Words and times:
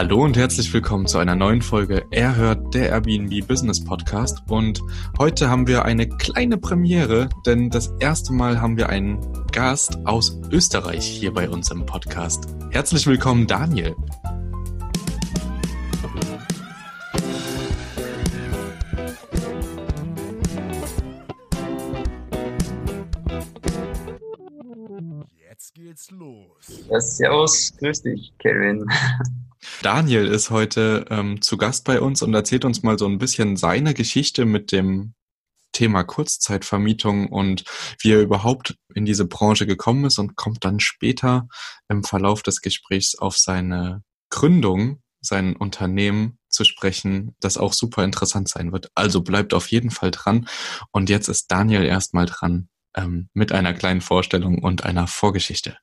Hallo 0.00 0.24
und 0.24 0.34
herzlich 0.34 0.72
willkommen 0.72 1.06
zu 1.06 1.18
einer 1.18 1.36
neuen 1.36 1.60
Folge 1.60 2.06
Er 2.10 2.34
hört 2.34 2.72
der 2.72 2.88
Airbnb 2.88 3.46
Business 3.46 3.84
Podcast 3.84 4.42
und 4.48 4.80
heute 5.18 5.50
haben 5.50 5.66
wir 5.66 5.84
eine 5.84 6.08
kleine 6.08 6.56
Premiere, 6.56 7.28
denn 7.44 7.68
das 7.68 7.92
erste 8.00 8.32
Mal 8.32 8.62
haben 8.62 8.78
wir 8.78 8.88
einen 8.88 9.20
Gast 9.52 9.98
aus 10.06 10.40
Österreich 10.50 11.04
hier 11.04 11.34
bei 11.34 11.50
uns 11.50 11.70
im 11.70 11.84
Podcast. 11.84 12.46
Herzlich 12.70 13.06
willkommen 13.06 13.46
Daniel. 13.46 13.94
Jetzt 25.50 25.74
geht's 25.74 26.10
los. 26.10 26.86
Ja, 26.88 26.98
servus, 27.02 27.74
grüß 27.76 28.00
dich, 28.00 28.32
Kevin. 28.38 28.86
Daniel 29.82 30.26
ist 30.26 30.50
heute 30.50 31.06
ähm, 31.10 31.42
zu 31.42 31.56
Gast 31.56 31.84
bei 31.84 32.00
uns 32.00 32.22
und 32.22 32.34
erzählt 32.34 32.64
uns 32.64 32.82
mal 32.82 32.98
so 32.98 33.06
ein 33.06 33.18
bisschen 33.18 33.56
seine 33.56 33.94
Geschichte 33.94 34.44
mit 34.44 34.72
dem 34.72 35.14
Thema 35.72 36.02
Kurzzeitvermietung 36.02 37.28
und 37.28 37.64
wie 38.00 38.12
er 38.12 38.20
überhaupt 38.20 38.76
in 38.94 39.04
diese 39.04 39.26
Branche 39.26 39.66
gekommen 39.66 40.04
ist 40.04 40.18
und 40.18 40.36
kommt 40.36 40.64
dann 40.64 40.80
später 40.80 41.48
im 41.88 42.02
Verlauf 42.02 42.42
des 42.42 42.60
Gesprächs 42.60 43.14
auf 43.14 43.36
seine 43.36 44.02
Gründung, 44.30 45.00
sein 45.20 45.54
Unternehmen 45.54 46.38
zu 46.48 46.64
sprechen, 46.64 47.36
das 47.40 47.56
auch 47.56 47.72
super 47.72 48.02
interessant 48.04 48.48
sein 48.48 48.72
wird. 48.72 48.90
Also 48.94 49.22
bleibt 49.22 49.54
auf 49.54 49.70
jeden 49.70 49.90
Fall 49.90 50.10
dran. 50.10 50.48
Und 50.90 51.08
jetzt 51.08 51.28
ist 51.28 51.52
Daniel 51.52 51.84
erstmal 51.84 52.26
dran 52.26 52.68
ähm, 52.96 53.28
mit 53.34 53.52
einer 53.52 53.74
kleinen 53.74 54.00
Vorstellung 54.00 54.62
und 54.62 54.84
einer 54.84 55.06
Vorgeschichte. 55.06 55.76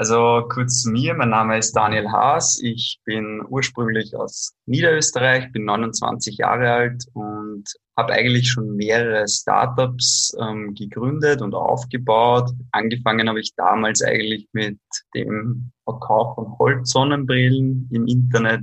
Also 0.00 0.46
kurz 0.48 0.80
zu 0.80 0.90
mir, 0.90 1.12
mein 1.12 1.28
Name 1.28 1.58
ist 1.58 1.72
Daniel 1.72 2.10
Haas. 2.10 2.58
Ich 2.62 3.00
bin 3.04 3.42
ursprünglich 3.46 4.16
aus 4.16 4.54
Niederösterreich, 4.64 5.52
bin 5.52 5.66
29 5.66 6.38
Jahre 6.38 6.72
alt 6.72 7.04
und 7.12 7.64
habe 7.98 8.14
eigentlich 8.14 8.50
schon 8.50 8.76
mehrere 8.76 9.28
Startups 9.28 10.34
ähm, 10.40 10.74
gegründet 10.74 11.42
und 11.42 11.54
aufgebaut. 11.54 12.50
Angefangen 12.72 13.28
habe 13.28 13.40
ich 13.40 13.54
damals 13.56 14.00
eigentlich 14.00 14.48
mit 14.52 14.78
dem 15.14 15.70
Verkauf 15.84 16.34
von 16.34 16.58
Holzsonnenbrillen 16.58 17.90
im 17.92 18.06
Internet. 18.06 18.62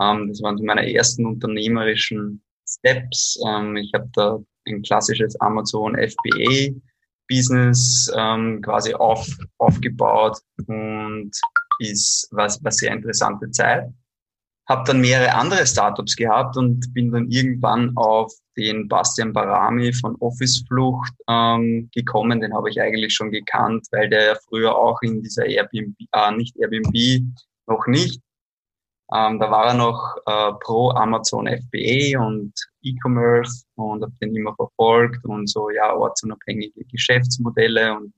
Ähm, 0.00 0.28
das 0.28 0.40
waren 0.40 0.64
meine 0.64 0.94
ersten 0.94 1.26
unternehmerischen 1.26 2.44
Steps. 2.64 3.40
Ähm, 3.44 3.74
ich 3.76 3.90
habe 3.92 4.08
da 4.12 4.38
ein 4.68 4.82
klassisches 4.82 5.34
Amazon 5.40 5.96
FBA 5.96 6.74
Business 7.28 8.10
ähm, 8.16 8.60
quasi 8.62 8.94
auf, 8.94 9.26
aufgebaut 9.58 10.38
und 10.66 11.30
ist 11.78 12.28
was 12.30 12.62
was 12.62 12.76
sehr 12.76 12.92
interessante 12.92 13.50
Zeit. 13.50 13.88
Habe 14.68 14.84
dann 14.86 15.00
mehrere 15.00 15.34
andere 15.34 15.66
Startups 15.66 16.16
gehabt 16.16 16.56
und 16.56 16.92
bin 16.94 17.12
dann 17.12 17.30
irgendwann 17.30 17.94
auf 17.96 18.32
den 18.56 18.88
Bastian 18.88 19.32
Barami 19.32 19.92
von 19.92 20.16
Office 20.20 20.64
Flucht 20.66 21.12
ähm, 21.28 21.90
gekommen. 21.94 22.40
Den 22.40 22.54
habe 22.54 22.70
ich 22.70 22.80
eigentlich 22.80 23.12
schon 23.12 23.30
gekannt, 23.30 23.86
weil 23.90 24.08
der 24.08 24.24
ja 24.24 24.34
früher 24.48 24.74
auch 24.74 25.02
in 25.02 25.22
dieser 25.22 25.44
Airbnb, 25.44 25.96
äh, 26.12 26.32
nicht 26.32 26.56
Airbnb, 26.56 27.24
noch 27.66 27.86
nicht, 27.86 28.20
ähm, 29.12 29.38
da 29.38 29.50
war 29.50 29.66
er 29.66 29.74
noch 29.74 30.16
äh, 30.26 30.52
pro 30.60 30.90
Amazon 30.90 31.46
FBA 31.46 32.18
und 32.18 32.52
E-Commerce 32.82 33.64
und 33.74 34.02
habe 34.02 34.14
den 34.20 34.34
immer 34.34 34.54
verfolgt 34.54 35.24
und 35.24 35.48
so, 35.48 35.68
ja, 35.70 35.94
ortsunabhängige 35.94 36.84
Geschäftsmodelle 36.84 37.96
und 37.96 38.14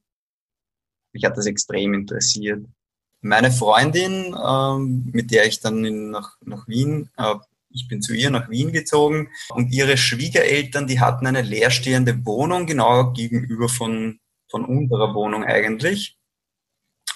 mich 1.13 1.25
hat 1.25 1.37
das 1.37 1.47
extrem 1.47 1.95
interessiert. 1.95 2.65
Meine 3.21 3.51
Freundin, 3.51 4.37
ähm, 4.47 5.11
mit 5.13 5.33
der 5.33 5.47
ich 5.47 5.61
dann 5.61 5.85
in, 5.85 6.11
nach, 6.11 6.37
nach 6.45 6.69
Wien, 6.69 7.11
äh, 7.17 7.35
ich 7.71 7.89
bin 7.89 8.01
zu 8.01 8.15
ihr 8.15 8.31
nach 8.31 8.49
Wien 8.49 8.73
gezogen 8.73 9.29
und 9.51 9.73
ihre 9.73 9.97
Schwiegereltern, 9.97 10.87
die 10.87 11.01
hatten 11.01 11.27
eine 11.27 11.43
leerstehende 11.43 12.25
Wohnung, 12.25 12.67
genau 12.67 13.13
gegenüber 13.13 13.69
von, 13.69 14.21
von 14.51 14.65
unserer 14.65 15.15
Wohnung 15.15 15.45
eigentlich. 15.45 16.17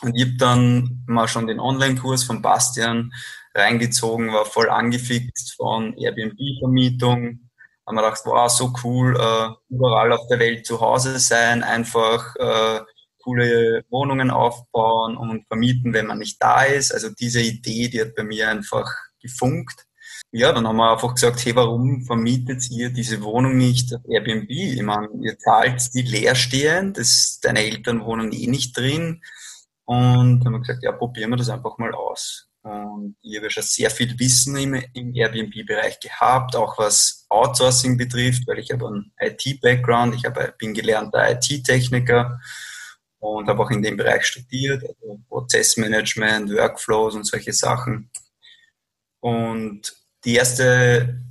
Und 0.02 0.16
ich 0.16 0.22
habe 0.22 0.36
dann 0.38 1.04
mal 1.06 1.28
schon 1.28 1.46
den 1.46 1.60
Online-Kurs 1.60 2.24
von 2.24 2.42
Bastian 2.42 3.12
reingezogen, 3.54 4.32
war 4.32 4.44
voll 4.44 4.68
angefixt 4.68 5.54
von 5.56 5.96
Airbnb-Vermietung. 5.96 7.50
Haben 7.86 7.96
wir 7.96 8.02
gedacht, 8.02 8.22
wow, 8.24 8.50
so 8.50 8.72
cool, 8.84 9.16
äh, 9.18 9.74
überall 9.74 10.12
auf 10.12 10.26
der 10.28 10.38
Welt 10.38 10.66
zu 10.66 10.80
Hause 10.80 11.18
sein, 11.18 11.62
einfach 11.62 12.36
äh, 12.36 12.80
coole 13.22 13.84
Wohnungen 13.90 14.30
aufbauen 14.30 15.16
und 15.16 15.46
vermieten, 15.46 15.92
wenn 15.92 16.06
man 16.06 16.18
nicht 16.18 16.40
da 16.42 16.62
ist. 16.62 16.92
Also 16.92 17.10
diese 17.10 17.40
Idee, 17.40 17.88
die 17.88 18.00
hat 18.00 18.14
bei 18.14 18.22
mir 18.22 18.48
einfach 18.48 18.86
gefunkt. 19.20 19.86
Ja, 20.32 20.52
dann 20.52 20.66
haben 20.66 20.76
wir 20.76 20.92
einfach 20.92 21.14
gesagt, 21.14 21.44
hey, 21.44 21.56
warum 21.56 22.04
vermietet 22.04 22.70
ihr 22.70 22.90
diese 22.90 23.22
Wohnung 23.22 23.56
nicht 23.56 23.92
auf 23.94 24.02
Airbnb? 24.08 24.48
Ich 24.48 24.82
meine, 24.82 25.08
ihr 25.22 25.38
zahlt 25.38 25.92
die 25.94 26.02
leerstehend, 26.02 26.98
das, 26.98 27.40
deine 27.42 27.60
Eltern 27.60 28.04
wohnen 28.04 28.32
eh 28.32 28.46
nicht 28.46 28.76
drin. 28.76 29.22
Und 29.84 30.44
haben 30.44 30.52
wir 30.52 30.60
gesagt, 30.60 30.84
ja, 30.84 30.92
probieren 30.92 31.30
wir 31.30 31.36
das 31.36 31.48
einfach 31.48 31.78
mal 31.78 31.92
aus. 31.92 32.49
Und 32.62 33.16
ich 33.22 33.38
habe 33.38 33.48
schon 33.50 33.62
sehr 33.62 33.90
viel 33.90 34.18
Wissen 34.18 34.56
im, 34.56 35.14
Airbnb-Bereich 35.14 35.98
gehabt, 35.98 36.54
auch 36.54 36.76
was 36.78 37.24
Outsourcing 37.30 37.96
betrifft, 37.96 38.46
weil 38.46 38.58
ich 38.58 38.70
habe 38.70 38.86
einen 38.86 39.12
IT-Background, 39.18 40.14
ich 40.14 40.22
bin 40.58 40.74
gelernter 40.74 41.30
IT-Techniker 41.30 42.38
und 43.18 43.48
habe 43.48 43.62
auch 43.62 43.70
in 43.70 43.82
dem 43.82 43.96
Bereich 43.96 44.24
studiert, 44.24 44.82
also 44.82 45.20
Prozessmanagement, 45.28 46.50
Workflows 46.50 47.14
und 47.14 47.24
solche 47.24 47.52
Sachen. 47.52 48.10
Und 49.20 49.94
die 50.24 50.34
erste 50.34 51.22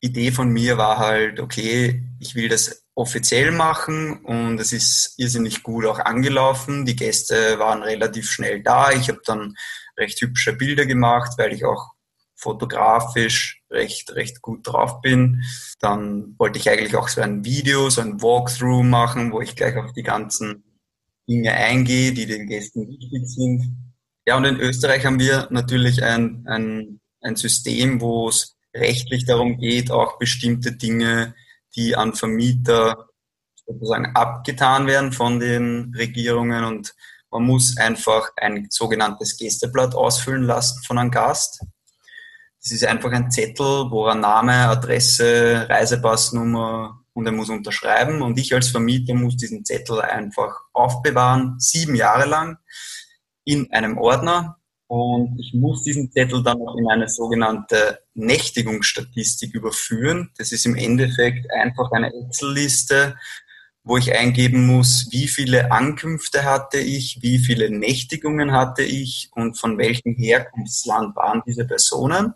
Idee 0.00 0.30
von 0.30 0.48
mir 0.48 0.78
war 0.78 0.98
halt, 0.98 1.40
okay, 1.40 2.02
ich 2.20 2.34
will 2.34 2.48
das 2.48 2.84
offiziell 2.94 3.52
machen 3.52 4.24
und 4.24 4.60
es 4.60 4.72
ist 4.72 5.14
irrsinnig 5.16 5.62
gut 5.62 5.86
auch 5.86 5.98
angelaufen. 5.98 6.84
Die 6.84 6.96
Gäste 6.96 7.58
waren 7.58 7.82
relativ 7.82 8.30
schnell 8.30 8.62
da. 8.62 8.92
Ich 8.92 9.08
habe 9.08 9.20
dann 9.24 9.54
recht 9.96 10.20
hübsche 10.20 10.52
Bilder 10.52 10.86
gemacht, 10.86 11.32
weil 11.38 11.52
ich 11.52 11.64
auch 11.64 11.92
fotografisch 12.34 13.62
recht, 13.70 14.12
recht 14.14 14.42
gut 14.42 14.66
drauf 14.66 15.00
bin. 15.00 15.42
Dann 15.78 16.34
wollte 16.38 16.58
ich 16.58 16.68
eigentlich 16.68 16.96
auch 16.96 17.08
so 17.08 17.20
ein 17.20 17.44
Video, 17.44 17.88
so 17.88 18.00
ein 18.00 18.20
Walkthrough 18.20 18.82
machen, 18.82 19.32
wo 19.32 19.40
ich 19.40 19.54
gleich 19.54 19.76
auf 19.76 19.92
die 19.92 20.02
ganzen 20.02 20.64
Dinge 21.28 21.52
eingehe, 21.52 22.12
die 22.12 22.26
den 22.26 22.48
Gästen 22.48 22.88
wichtig 22.88 23.22
sind. 23.26 23.76
Ja, 24.26 24.36
und 24.36 24.44
in 24.44 24.60
Österreich 24.60 25.06
haben 25.06 25.20
wir 25.20 25.48
natürlich 25.50 26.02
ein, 26.02 26.44
ein, 26.46 27.00
ein 27.20 27.36
System, 27.36 28.00
wo 28.00 28.28
es 28.28 28.56
rechtlich 28.74 29.24
darum 29.24 29.58
geht, 29.58 29.90
auch 29.90 30.18
bestimmte 30.18 30.72
Dinge, 30.72 31.34
die 31.76 31.96
an 31.96 32.14
Vermieter 32.14 33.08
sozusagen 33.66 34.14
abgetan 34.14 34.86
werden 34.86 35.12
von 35.12 35.38
den 35.38 35.94
Regierungen 35.96 36.64
und 36.64 36.94
man 37.32 37.44
muss 37.44 37.76
einfach 37.78 38.30
ein 38.36 38.66
sogenanntes 38.70 39.36
Gästeblatt 39.36 39.94
ausfüllen 39.94 40.42
lassen 40.42 40.82
von 40.84 40.98
einem 40.98 41.10
Gast. 41.10 41.64
Das 42.62 42.70
ist 42.70 42.84
einfach 42.84 43.10
ein 43.10 43.30
Zettel, 43.30 43.90
wo 43.90 44.06
er 44.06 44.14
Name, 44.14 44.52
Adresse, 44.68 45.66
Reisepassnummer 45.68 47.00
und 47.14 47.26
er 47.26 47.32
muss 47.32 47.48
unterschreiben. 47.48 48.22
Und 48.22 48.38
ich 48.38 48.54
als 48.54 48.68
Vermieter 48.68 49.14
muss 49.14 49.36
diesen 49.36 49.64
Zettel 49.64 50.00
einfach 50.00 50.54
aufbewahren, 50.72 51.58
sieben 51.58 51.96
Jahre 51.96 52.28
lang 52.28 52.58
in 53.44 53.72
einem 53.72 53.98
Ordner. 53.98 54.58
Und 54.86 55.38
ich 55.40 55.54
muss 55.54 55.84
diesen 55.84 56.12
Zettel 56.12 56.42
dann 56.42 56.58
noch 56.58 56.76
in 56.76 56.86
eine 56.90 57.08
sogenannte 57.08 58.00
Nächtigungsstatistik 58.12 59.54
überführen. 59.54 60.30
Das 60.36 60.52
ist 60.52 60.66
im 60.66 60.76
Endeffekt 60.76 61.50
einfach 61.50 61.90
eine 61.92 62.12
Excel-Liste, 62.12 63.16
wo 63.84 63.96
ich 63.96 64.14
eingeben 64.16 64.66
muss, 64.66 65.08
wie 65.10 65.26
viele 65.28 65.72
Ankünfte 65.72 66.44
hatte 66.44 66.78
ich, 66.78 67.18
wie 67.22 67.38
viele 67.38 67.70
Nächtigungen 67.70 68.52
hatte 68.52 68.82
ich 68.82 69.30
und 69.34 69.58
von 69.58 69.76
welchem 69.78 70.14
Herkunftsland 70.16 71.16
waren 71.16 71.42
diese 71.46 71.66
Personen. 71.66 72.34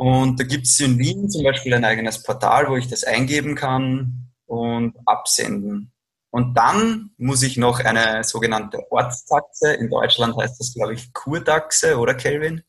Und 0.00 0.40
da 0.40 0.44
gibt 0.44 0.66
es 0.66 0.80
in 0.80 0.98
Wien 0.98 1.30
zum 1.30 1.44
Beispiel 1.44 1.72
ein 1.74 1.84
eigenes 1.84 2.22
Portal, 2.22 2.68
wo 2.68 2.76
ich 2.76 2.88
das 2.88 3.04
eingeben 3.04 3.54
kann 3.54 4.28
und 4.46 4.96
absenden. 5.06 5.92
Und 6.30 6.54
dann 6.56 7.10
muss 7.16 7.42
ich 7.44 7.56
noch 7.56 7.78
eine 7.78 8.24
sogenannte 8.24 8.80
Ortstaxe, 8.90 9.72
in 9.74 9.88
Deutschland 9.88 10.36
heißt 10.36 10.58
das, 10.58 10.74
glaube 10.74 10.94
ich, 10.94 11.12
Kurtaxe, 11.12 11.96
oder 11.98 12.14
Kelvin? 12.14 12.64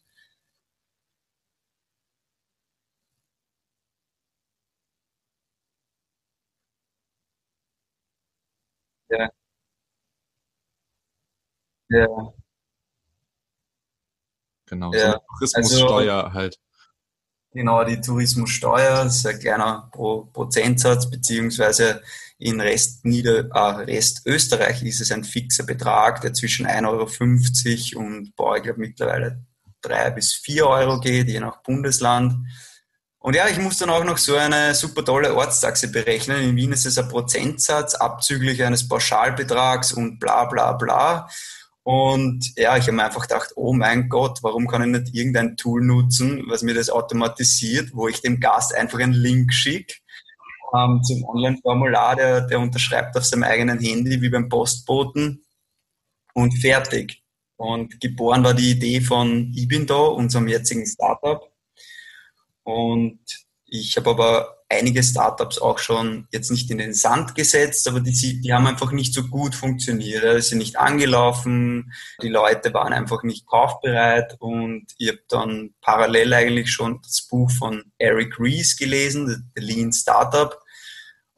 Ja. 9.09 9.29
Ja. 11.95 12.07
Genau, 14.67 14.91
so 14.91 14.99
eine 14.99 15.21
Tourismussteuer 15.27 16.23
also, 16.23 16.33
halt. 16.33 16.59
Genau, 17.51 17.83
die 17.85 18.01
Tourismussteuer 18.01 19.05
ist 19.05 19.25
ein 19.25 19.39
kleiner 19.39 19.89
Pro 19.93 20.25
Prozentsatz, 20.25 21.09
beziehungsweise 21.09 22.01
in 22.37 22.59
Rest, 22.59 23.05
Nieder 23.05 23.49
äh, 23.53 23.83
Rest 23.83 24.23
Österreich 24.25 24.83
ist 24.83 24.99
es 24.99 25.11
ein 25.11 25.23
fixer 25.23 25.63
Betrag, 25.63 26.19
der 26.19 26.33
zwischen 26.33 26.67
1,50 26.67 27.95
Euro 27.95 28.05
und 28.05 28.35
boah, 28.35 28.57
ich 28.57 28.63
glaube 28.63 28.81
mittlerweile 28.81 29.45
3 29.83 30.11
bis 30.11 30.33
4 30.33 30.67
Euro 30.67 30.99
geht, 30.99 31.29
je 31.29 31.39
nach 31.39 31.61
Bundesland. 31.63 32.45
Und 33.19 33.35
ja, 33.35 33.47
ich 33.47 33.57
muss 33.57 33.77
dann 33.77 33.89
auch 33.89 34.03
noch 34.03 34.17
so 34.17 34.35
eine 34.35 34.75
super 34.75 35.03
tolle 35.03 35.33
Ortstaxe 35.33 35.87
berechnen. 35.87 36.41
In 36.41 36.55
Wien 36.55 36.73
ist 36.73 36.85
es 36.85 36.97
ein 36.97 37.07
Prozentsatz 37.07 37.95
abzüglich 37.95 38.63
eines 38.63 38.87
Pauschalbetrags 38.87 39.93
und 39.93 40.19
bla 40.19 40.45
bla 40.45 40.73
bla. 40.73 41.27
Und 41.85 42.53
ja, 42.57 42.75
ich 42.77 42.85
habe 42.87 42.93
mir 42.93 43.05
einfach 43.05 43.21
gedacht, 43.21 43.51
oh 43.55 43.71
mein 43.71 44.09
Gott, 44.09 44.39
warum 44.41 44.65
kann 44.65 44.81
ich 44.81 44.99
nicht 44.99 45.13
irgendein 45.13 45.55
Tool 45.55 45.85
nutzen, 45.85 46.43
was 46.47 46.63
mir 46.63 46.73
das 46.73 46.89
automatisiert, 46.89 47.91
wo 47.93 48.07
ich 48.07 48.21
dem 48.21 48.39
Gast 48.39 48.73
einfach 48.73 48.99
einen 48.99 49.13
Link 49.13 49.53
schicke 49.53 49.93
ähm, 50.75 51.01
zum 51.03 51.23
Online-Formular, 51.25 52.15
der, 52.15 52.41
der 52.41 52.59
unterschreibt 52.59 53.15
auf 53.15 53.23
seinem 53.23 53.43
eigenen 53.43 53.79
Handy 53.79 54.19
wie 54.19 54.29
beim 54.29 54.49
Postboten 54.49 55.45
und 56.33 56.53
fertig. 56.59 57.21
Und 57.57 58.01
geboren 58.01 58.43
war 58.43 58.55
die 58.55 58.71
Idee 58.71 58.99
von 58.99 59.53
Ibindo, 59.53 60.13
unserem 60.15 60.47
jetzigen 60.47 60.87
Startup. 60.87 61.47
Und 62.63 63.19
ich 63.65 63.95
habe 63.95 64.09
aber 64.09 64.64
einige 64.77 65.03
Startups 65.03 65.59
auch 65.59 65.79
schon 65.79 66.27
jetzt 66.31 66.51
nicht 66.51 66.69
in 66.71 66.77
den 66.77 66.93
Sand 66.93 67.35
gesetzt, 67.35 67.87
aber 67.87 67.99
die, 67.99 68.41
die 68.41 68.53
haben 68.53 68.67
einfach 68.67 68.91
nicht 68.91 69.13
so 69.13 69.23
gut 69.23 69.55
funktioniert. 69.55 70.23
Die 70.23 70.41
sind 70.41 70.59
nicht 70.59 70.77
angelaufen, 70.77 71.91
die 72.21 72.29
Leute 72.29 72.73
waren 72.73 72.93
einfach 72.93 73.23
nicht 73.23 73.47
kaufbereit 73.47 74.35
und 74.39 74.85
ich 74.97 75.09
habe 75.09 75.19
dann 75.29 75.71
parallel 75.81 76.33
eigentlich 76.33 76.71
schon 76.71 76.99
das 77.03 77.27
Buch 77.27 77.51
von 77.51 77.83
Eric 77.97 78.39
Rees 78.39 78.77
gelesen, 78.77 79.51
The 79.55 79.61
Lean 79.61 79.91
Startup. 79.91 80.59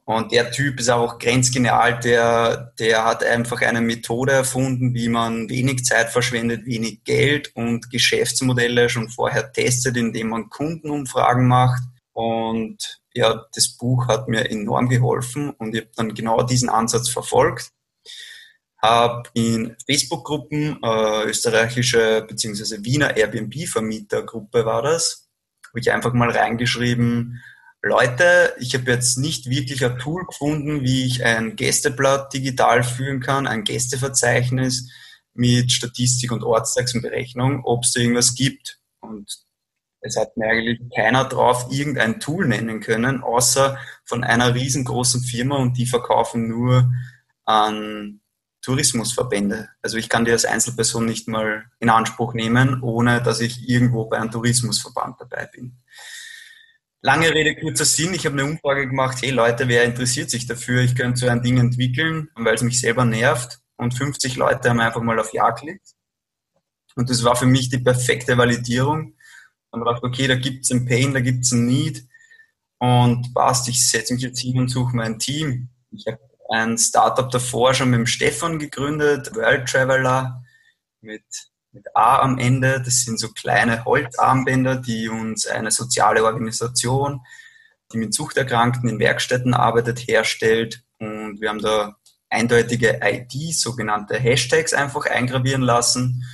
Und 0.08 0.32
der 0.32 0.50
Typ 0.50 0.80
ist 0.80 0.88
auch 0.88 1.18
grenzgenial, 1.18 2.00
der, 2.00 2.72
der 2.78 3.04
hat 3.04 3.22
einfach 3.22 3.60
eine 3.60 3.82
Methode 3.82 4.32
erfunden, 4.32 4.94
wie 4.94 5.10
man 5.10 5.50
wenig 5.50 5.84
Zeit 5.84 6.08
verschwendet, 6.08 6.64
wenig 6.64 7.04
Geld 7.04 7.54
und 7.54 7.90
Geschäftsmodelle 7.90 8.88
schon 8.88 9.10
vorher 9.10 9.52
testet, 9.52 9.98
indem 9.98 10.30
man 10.30 10.48
Kundenumfragen 10.48 11.46
macht. 11.46 11.82
Und 12.14 12.97
ja, 13.14 13.46
das 13.54 13.76
Buch 13.76 14.08
hat 14.08 14.28
mir 14.28 14.50
enorm 14.50 14.88
geholfen 14.88 15.50
und 15.50 15.74
ich 15.74 15.82
habe 15.82 15.90
dann 15.96 16.14
genau 16.14 16.42
diesen 16.42 16.68
Ansatz 16.68 17.08
verfolgt. 17.08 17.70
Habe 18.80 19.28
in 19.34 19.76
Facebook-Gruppen, 19.86 20.78
äh, 20.82 21.24
österreichische 21.24 22.24
bzw. 22.28 22.84
Wiener 22.84 23.16
Airbnb-Vermietergruppe 23.16 24.64
war 24.64 24.82
das, 24.82 25.28
habe 25.68 25.80
ich 25.80 25.90
einfach 25.90 26.12
mal 26.12 26.30
reingeschrieben, 26.30 27.42
Leute, 27.82 28.54
ich 28.58 28.74
habe 28.74 28.90
jetzt 28.90 29.18
nicht 29.18 29.48
wirklich 29.48 29.84
ein 29.84 29.98
Tool 29.98 30.26
gefunden, 30.26 30.82
wie 30.82 31.04
ich 31.06 31.24
ein 31.24 31.54
Gästeblatt 31.54 32.32
digital 32.34 32.82
führen 32.82 33.20
kann, 33.20 33.46
ein 33.46 33.62
Gästeverzeichnis 33.62 34.90
mit 35.32 35.70
Statistik 35.70 36.32
und 36.32 36.42
Ortstagsberechnung, 36.42 37.64
ob 37.64 37.84
es 37.84 37.92
da 37.92 38.00
irgendwas 38.00 38.34
gibt. 38.34 38.80
Und 39.00 39.47
es 40.00 40.16
hat 40.16 40.36
mir 40.36 40.48
eigentlich 40.48 40.80
keiner 40.94 41.24
drauf 41.24 41.66
irgendein 41.70 42.20
Tool 42.20 42.46
nennen 42.46 42.80
können, 42.80 43.22
außer 43.22 43.78
von 44.04 44.24
einer 44.24 44.54
riesengroßen 44.54 45.22
Firma 45.22 45.56
und 45.56 45.76
die 45.76 45.86
verkaufen 45.86 46.48
nur 46.48 46.90
an 47.44 48.20
Tourismusverbände. 48.62 49.68
Also 49.82 49.96
ich 49.96 50.08
kann 50.08 50.24
die 50.24 50.32
als 50.32 50.44
Einzelperson 50.44 51.06
nicht 51.06 51.28
mal 51.28 51.64
in 51.78 51.90
Anspruch 51.90 52.34
nehmen, 52.34 52.82
ohne 52.82 53.22
dass 53.22 53.40
ich 53.40 53.68
irgendwo 53.68 54.06
bei 54.06 54.18
einem 54.18 54.30
Tourismusverband 54.30 55.20
dabei 55.20 55.46
bin. 55.46 55.78
Lange 57.00 57.32
Rede, 57.32 57.54
kurzer 57.54 57.84
Sinn. 57.84 58.12
Ich 58.14 58.26
habe 58.26 58.34
eine 58.34 58.44
Umfrage 58.44 58.88
gemacht, 58.88 59.18
hey 59.22 59.30
Leute, 59.30 59.68
wer 59.68 59.84
interessiert 59.84 60.30
sich 60.30 60.46
dafür? 60.46 60.82
Ich 60.82 60.96
könnte 60.96 61.20
so 61.20 61.28
ein 61.28 61.42
Ding 61.42 61.58
entwickeln, 61.58 62.28
weil 62.34 62.54
es 62.54 62.62
mich 62.62 62.80
selber 62.80 63.04
nervt. 63.04 63.60
Und 63.76 63.94
50 63.94 64.36
Leute 64.36 64.68
haben 64.68 64.80
einfach 64.80 65.00
mal 65.00 65.18
auf 65.20 65.32
Ja 65.32 65.50
geklickt. 65.50 65.94
Und 66.96 67.08
das 67.08 67.22
war 67.22 67.36
für 67.36 67.46
mich 67.46 67.68
die 67.68 67.78
perfekte 67.78 68.36
Validierung. 68.36 69.14
Dann 69.72 69.84
dachte 69.84 69.98
ich, 69.98 70.04
okay, 70.04 70.26
da 70.26 70.34
gibt 70.36 70.64
es 70.64 70.70
ein 70.70 70.86
Pain, 70.86 71.12
da 71.12 71.20
gibt 71.20 71.44
es 71.44 71.52
ein 71.52 71.66
Need. 71.66 72.06
Und 72.78 73.34
passt, 73.34 73.68
ich 73.68 73.88
setze 73.88 74.14
mich 74.14 74.22
jetzt 74.22 74.40
hin 74.40 74.58
und 74.58 74.68
suche 74.68 74.96
mein 74.96 75.18
Team. 75.18 75.68
Ich 75.90 76.06
habe 76.06 76.20
ein 76.50 76.78
Startup 76.78 77.30
davor 77.30 77.74
schon 77.74 77.90
mit 77.90 77.98
dem 77.98 78.06
Stefan 78.06 78.58
gegründet, 78.58 79.34
World 79.34 79.68
Traveler, 79.68 80.42
mit 81.00 81.24
mit 81.72 81.86
A 81.94 82.20
am 82.20 82.38
Ende. 82.38 82.82
Das 82.84 83.04
sind 83.04 83.18
so 83.18 83.28
kleine 83.28 83.84
Holzarmbänder, 83.84 84.76
die 84.76 85.08
uns 85.08 85.46
eine 85.46 85.70
soziale 85.70 86.24
Organisation, 86.24 87.20
die 87.92 87.98
mit 87.98 88.14
Suchterkrankten 88.14 88.88
in 88.88 88.98
Werkstätten 88.98 89.54
arbeitet, 89.54 90.00
herstellt. 90.00 90.82
Und 90.98 91.40
wir 91.40 91.48
haben 91.48 91.62
da 91.62 91.96
eindeutige 92.30 93.00
IDs, 93.02 93.60
sogenannte 93.60 94.18
Hashtags 94.18 94.74
einfach 94.74 95.06
eingravieren 95.06 95.62
lassen. 95.62 96.24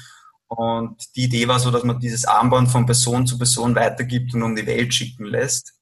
Und 0.57 1.17
die 1.17 1.25
Idee 1.25 1.49
war 1.49 1.59
so, 1.59 1.71
dass 1.71 1.83
man 1.83 1.99
dieses 1.99 2.25
Armband 2.25 2.69
von 2.69 2.87
Person 2.87 3.27
zu 3.27 3.39
Person 3.39 3.75
weitergibt 3.75 4.35
und 4.35 4.43
um 4.43 4.55
die 4.55 4.67
Welt 4.67 4.95
schicken 4.95 5.25
lässt. 5.25 5.75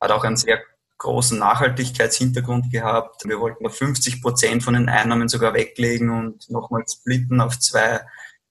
Hat 0.00 0.10
auch 0.10 0.24
einen 0.24 0.36
sehr 0.36 0.60
großen 0.98 1.38
Nachhaltigkeitshintergrund 1.38 2.72
gehabt. 2.72 3.24
Wir 3.24 3.38
wollten 3.38 3.68
50 3.68 4.20
Prozent 4.20 4.64
von 4.64 4.74
den 4.74 4.88
Einnahmen 4.88 5.28
sogar 5.28 5.54
weglegen 5.54 6.10
und 6.10 6.50
nochmal 6.50 6.82
splitten 6.88 7.40
auf 7.40 7.58
zwei 7.60 8.00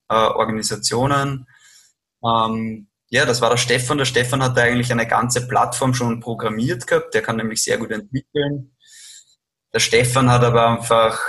äh, 0.09 0.13
Organisationen. 0.13 1.47
Ähm, 2.23 2.87
ja, 3.09 3.25
das 3.25 3.41
war 3.41 3.49
der 3.49 3.57
Stefan. 3.57 3.97
Der 3.97 4.05
Stefan 4.05 4.41
hat 4.41 4.57
eigentlich 4.57 4.91
eine 4.91 5.07
ganze 5.07 5.47
Plattform 5.47 5.93
schon 5.93 6.21
programmiert 6.21 6.87
gehabt. 6.87 7.13
Der 7.13 7.21
kann 7.21 7.37
nämlich 7.37 7.63
sehr 7.63 7.77
gut 7.77 7.91
entwickeln. 7.91 8.75
Der 9.73 9.79
Stefan 9.79 10.31
hat 10.31 10.43
aber 10.43 10.67
einfach 10.67 11.19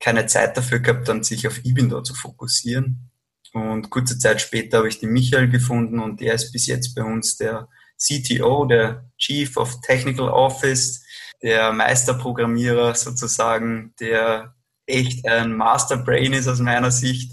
keine 0.00 0.26
Zeit 0.26 0.56
dafür 0.56 0.80
gehabt, 0.80 1.08
dann 1.08 1.22
sich 1.22 1.46
auf 1.48 1.64
Ibindo 1.64 2.02
zu 2.02 2.14
fokussieren. 2.14 3.07
Und 3.52 3.90
kurze 3.90 4.18
Zeit 4.18 4.40
später 4.40 4.78
habe 4.78 4.88
ich 4.88 5.00
den 5.00 5.10
Michael 5.10 5.48
gefunden 5.48 5.98
und 6.00 6.20
der 6.20 6.34
ist 6.34 6.52
bis 6.52 6.66
jetzt 6.66 6.94
bei 6.94 7.02
uns 7.02 7.36
der 7.36 7.68
CTO, 7.96 8.64
der 8.66 9.10
Chief 9.18 9.56
of 9.56 9.80
Technical 9.80 10.28
Office, 10.28 11.02
der 11.42 11.72
Meisterprogrammierer 11.72 12.94
sozusagen, 12.94 13.94
der 14.00 14.54
echt 14.86 15.26
ein 15.26 15.56
Masterbrain 15.56 16.32
ist 16.32 16.48
aus 16.48 16.60
meiner 16.60 16.90
Sicht. 16.90 17.32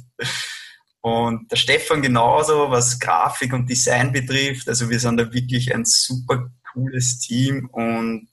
Und 1.01 1.51
der 1.51 1.57
Stefan 1.57 2.01
genauso, 2.01 2.71
was 2.71 2.99
Grafik 2.99 3.53
und 3.53 3.69
Design 3.69 4.11
betrifft. 4.11 4.67
Also 4.67 4.89
wir 4.89 4.99
sind 4.99 5.17
da 5.17 5.31
wirklich 5.31 5.73
ein 5.73 5.85
super 5.85 6.49
cooles 6.73 7.19
Team 7.19 7.69
und 7.71 8.27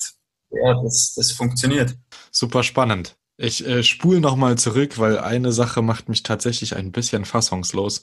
ja, 0.51 0.83
das, 0.83 1.15
das 1.17 1.33
funktioniert. 1.33 1.97
Super 2.31 2.63
spannend. 2.63 3.17
Ich 3.43 3.67
äh, 3.67 3.83
spule 3.83 4.21
nochmal 4.21 4.57
zurück, 4.57 5.01
weil 5.01 5.19
eine 5.19 5.51
Sache 5.51 5.83
macht 5.83 6.09
mich 6.09 6.23
tatsächlich 6.23 6.77
ein 6.77 6.93
bisschen 6.93 7.25
fassungslos. 7.25 8.03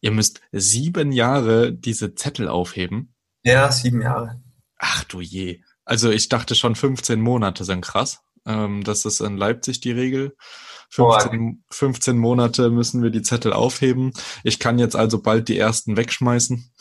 Ihr 0.00 0.10
müsst 0.10 0.40
sieben 0.50 1.12
Jahre 1.12 1.72
diese 1.72 2.16
Zettel 2.16 2.48
aufheben. 2.48 3.14
Ja, 3.44 3.70
sieben 3.70 4.02
Jahre. 4.02 4.42
Ach 4.76 5.04
du 5.04 5.20
je. 5.20 5.60
Also 5.84 6.10
ich 6.10 6.28
dachte 6.28 6.56
schon 6.56 6.74
15 6.74 7.20
Monate 7.20 7.64
sind 7.64 7.82
krass. 7.82 8.22
Ähm, 8.44 8.82
das 8.82 9.04
ist 9.04 9.20
in 9.20 9.36
Leipzig 9.36 9.80
die 9.82 9.92
Regel. 9.92 10.36
15, 10.90 11.62
15 11.70 12.18
Monate 12.18 12.68
müssen 12.68 13.04
wir 13.04 13.10
die 13.10 13.22
Zettel 13.22 13.52
aufheben. 13.52 14.12
Ich 14.42 14.58
kann 14.58 14.80
jetzt 14.80 14.96
also 14.96 15.22
bald 15.22 15.46
die 15.46 15.58
ersten 15.58 15.96
wegschmeißen. 15.96 16.72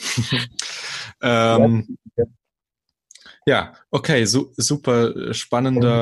ähm, 1.21 1.97
ja, 2.17 2.25
okay, 3.91 4.25
su 4.25 4.51
super 4.57 5.33
spannender. 5.33 5.99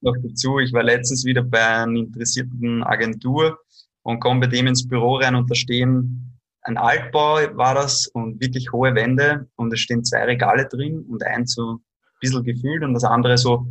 noch 0.00 0.16
dazu. 0.22 0.58
Ich 0.58 0.72
war 0.72 0.82
letztens 0.82 1.24
wieder 1.24 1.42
bei 1.42 1.64
einer 1.64 1.98
interessierten 1.98 2.82
Agentur 2.82 3.58
und 4.02 4.20
komme 4.20 4.40
bei 4.40 4.46
dem 4.46 4.66
ins 4.66 4.88
Büro 4.88 5.16
rein 5.16 5.34
und 5.34 5.50
da 5.50 5.54
stehen 5.54 6.38
ein 6.62 6.76
Altbau 6.76 7.36
war 7.56 7.74
das 7.74 8.06
und 8.08 8.40
wirklich 8.40 8.72
hohe 8.72 8.94
Wände 8.94 9.48
und 9.56 9.72
es 9.72 9.80
stehen 9.80 10.04
zwei 10.04 10.24
Regale 10.24 10.66
drin 10.66 11.04
und 11.08 11.22
eins 11.24 11.54
so 11.54 11.74
ein 11.74 11.80
bisschen 12.20 12.44
gefüllt 12.44 12.82
und 12.82 12.94
das 12.94 13.04
andere 13.04 13.38
so 13.38 13.66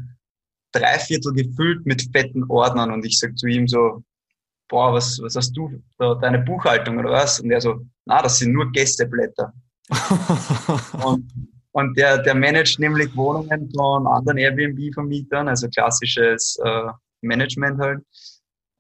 drei 0.72 0.98
Viertel 1.00 1.34
gefüllt 1.34 1.86
mit 1.86 2.10
fetten 2.12 2.44
Ordnern 2.50 2.92
und 2.92 3.06
ich 3.06 3.20
sag 3.20 3.38
zu 3.38 3.48
ihm 3.48 3.68
so, 3.68 4.04
boah, 4.68 4.94
was, 4.94 5.20
was 5.22 5.36
hast 5.36 5.54
du, 5.54 5.82
deine 5.98 6.40
Buchhaltung 6.40 6.98
oder 6.98 7.12
was? 7.12 7.40
Und 7.40 7.52
er 7.52 7.62
so, 7.62 7.86
na, 8.06 8.22
das 8.22 8.40
sind 8.40 8.54
nur 8.54 8.72
Gästeblätter. 8.72 9.54
und, 11.06 11.32
und 11.78 11.96
der, 11.96 12.18
der 12.18 12.34
managt 12.34 12.80
nämlich 12.80 13.16
Wohnungen 13.16 13.72
von 13.72 14.08
anderen 14.08 14.40
Airbnb-Vermietern, 14.40 15.48
also 15.48 15.68
klassisches 15.70 16.58
äh, 16.66 16.90
Management 17.22 17.80
halt. 17.80 18.00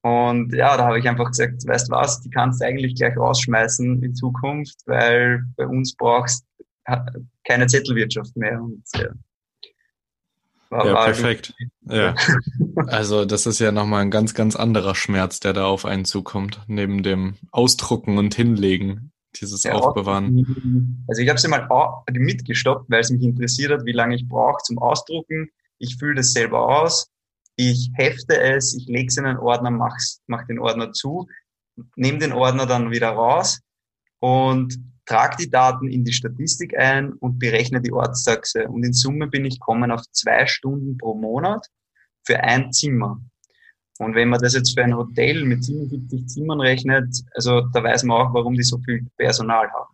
Und 0.01 0.51
ja, 0.51 0.75
da 0.75 0.85
habe 0.85 0.97
ich 0.97 1.07
einfach 1.07 1.27
gesagt, 1.27 1.67
weißt 1.67 1.91
was, 1.91 2.21
die 2.21 2.31
kannst 2.31 2.59
du 2.59 2.65
eigentlich 2.65 2.95
gleich 2.95 3.15
rausschmeißen 3.15 4.01
in 4.01 4.15
Zukunft, 4.15 4.77
weil 4.87 5.43
bei 5.57 5.67
uns 5.67 5.95
brauchst 5.95 6.43
keine 7.43 7.67
Zettelwirtschaft 7.67 8.35
mehr. 8.35 8.59
Und, 8.59 8.83
ja. 8.95 9.09
Ja, 10.71 11.05
perfekt. 11.05 11.53
Ja. 11.81 12.15
Also 12.87 13.25
das 13.25 13.47
ist 13.47 13.57
ja 13.57 13.71
nochmal 13.71 14.03
ein 14.03 14.11
ganz, 14.11 14.35
ganz 14.35 14.55
anderer 14.55 14.93
Schmerz, 14.93 15.39
der 15.39 15.53
da 15.53 15.65
auf 15.65 15.85
einen 15.85 16.05
zukommt, 16.05 16.61
neben 16.67 17.01
dem 17.01 17.35
Ausdrucken 17.51 18.19
und 18.19 18.35
Hinlegen, 18.35 19.11
dieses 19.39 19.63
ja, 19.63 19.73
Aufbewahren. 19.73 21.05
Also 21.07 21.21
ich 21.21 21.29
habe 21.29 21.39
sie 21.39 21.47
mal 21.47 21.67
mitgestoppt, 22.11 22.89
weil 22.89 23.01
es 23.01 23.09
mich 23.09 23.23
interessiert 23.23 23.71
hat, 23.71 23.85
wie 23.85 23.91
lange 23.91 24.15
ich 24.15 24.27
brauche 24.27 24.61
zum 24.63 24.77
Ausdrucken. 24.77 25.49
Ich 25.79 25.97
fülle 25.97 26.15
das 26.15 26.31
selber 26.31 26.81
aus, 26.81 27.11
ich 27.55 27.91
hefte 27.95 28.39
es, 28.39 28.75
ich 28.75 28.87
lege 28.87 29.07
es 29.07 29.17
in 29.17 29.25
einen 29.25 29.39
Ordner, 29.39 29.71
mach, 29.71 29.95
mach 30.27 30.45
den 30.45 30.59
Ordner 30.59 30.91
zu, 30.91 31.27
nehme 31.95 32.19
den 32.19 32.31
Ordner 32.31 32.65
dann 32.65 32.91
wieder 32.91 33.09
raus 33.09 33.61
und 34.19 34.77
trage 35.05 35.37
die 35.37 35.49
Daten 35.49 35.87
in 35.87 36.03
die 36.03 36.13
Statistik 36.13 36.77
ein 36.77 37.13
und 37.13 37.39
berechne 37.39 37.81
die 37.81 37.91
Ortstaxe. 37.91 38.67
Und 38.67 38.83
in 38.83 38.93
Summe 38.93 39.27
bin 39.27 39.45
ich 39.45 39.59
kommen 39.59 39.91
auf 39.91 40.01
zwei 40.11 40.45
Stunden 40.45 40.97
pro 40.97 41.15
Monat 41.15 41.65
für 42.23 42.39
ein 42.41 42.71
Zimmer. 42.71 43.21
Und 43.99 44.15
wenn 44.15 44.29
man 44.29 44.39
das 44.39 44.53
jetzt 44.53 44.77
für 44.77 44.83
ein 44.83 44.95
Hotel 44.95 45.43
mit 45.43 45.63
77 45.63 46.27
Zimmern 46.27 46.61
rechnet, 46.61 47.07
also 47.33 47.61
da 47.73 47.83
weiß 47.83 48.03
man 48.03 48.17
auch, 48.17 48.33
warum 48.33 48.53
die 48.53 48.63
so 48.63 48.77
viel 48.79 49.05
Personal 49.17 49.69
haben. 49.71 49.93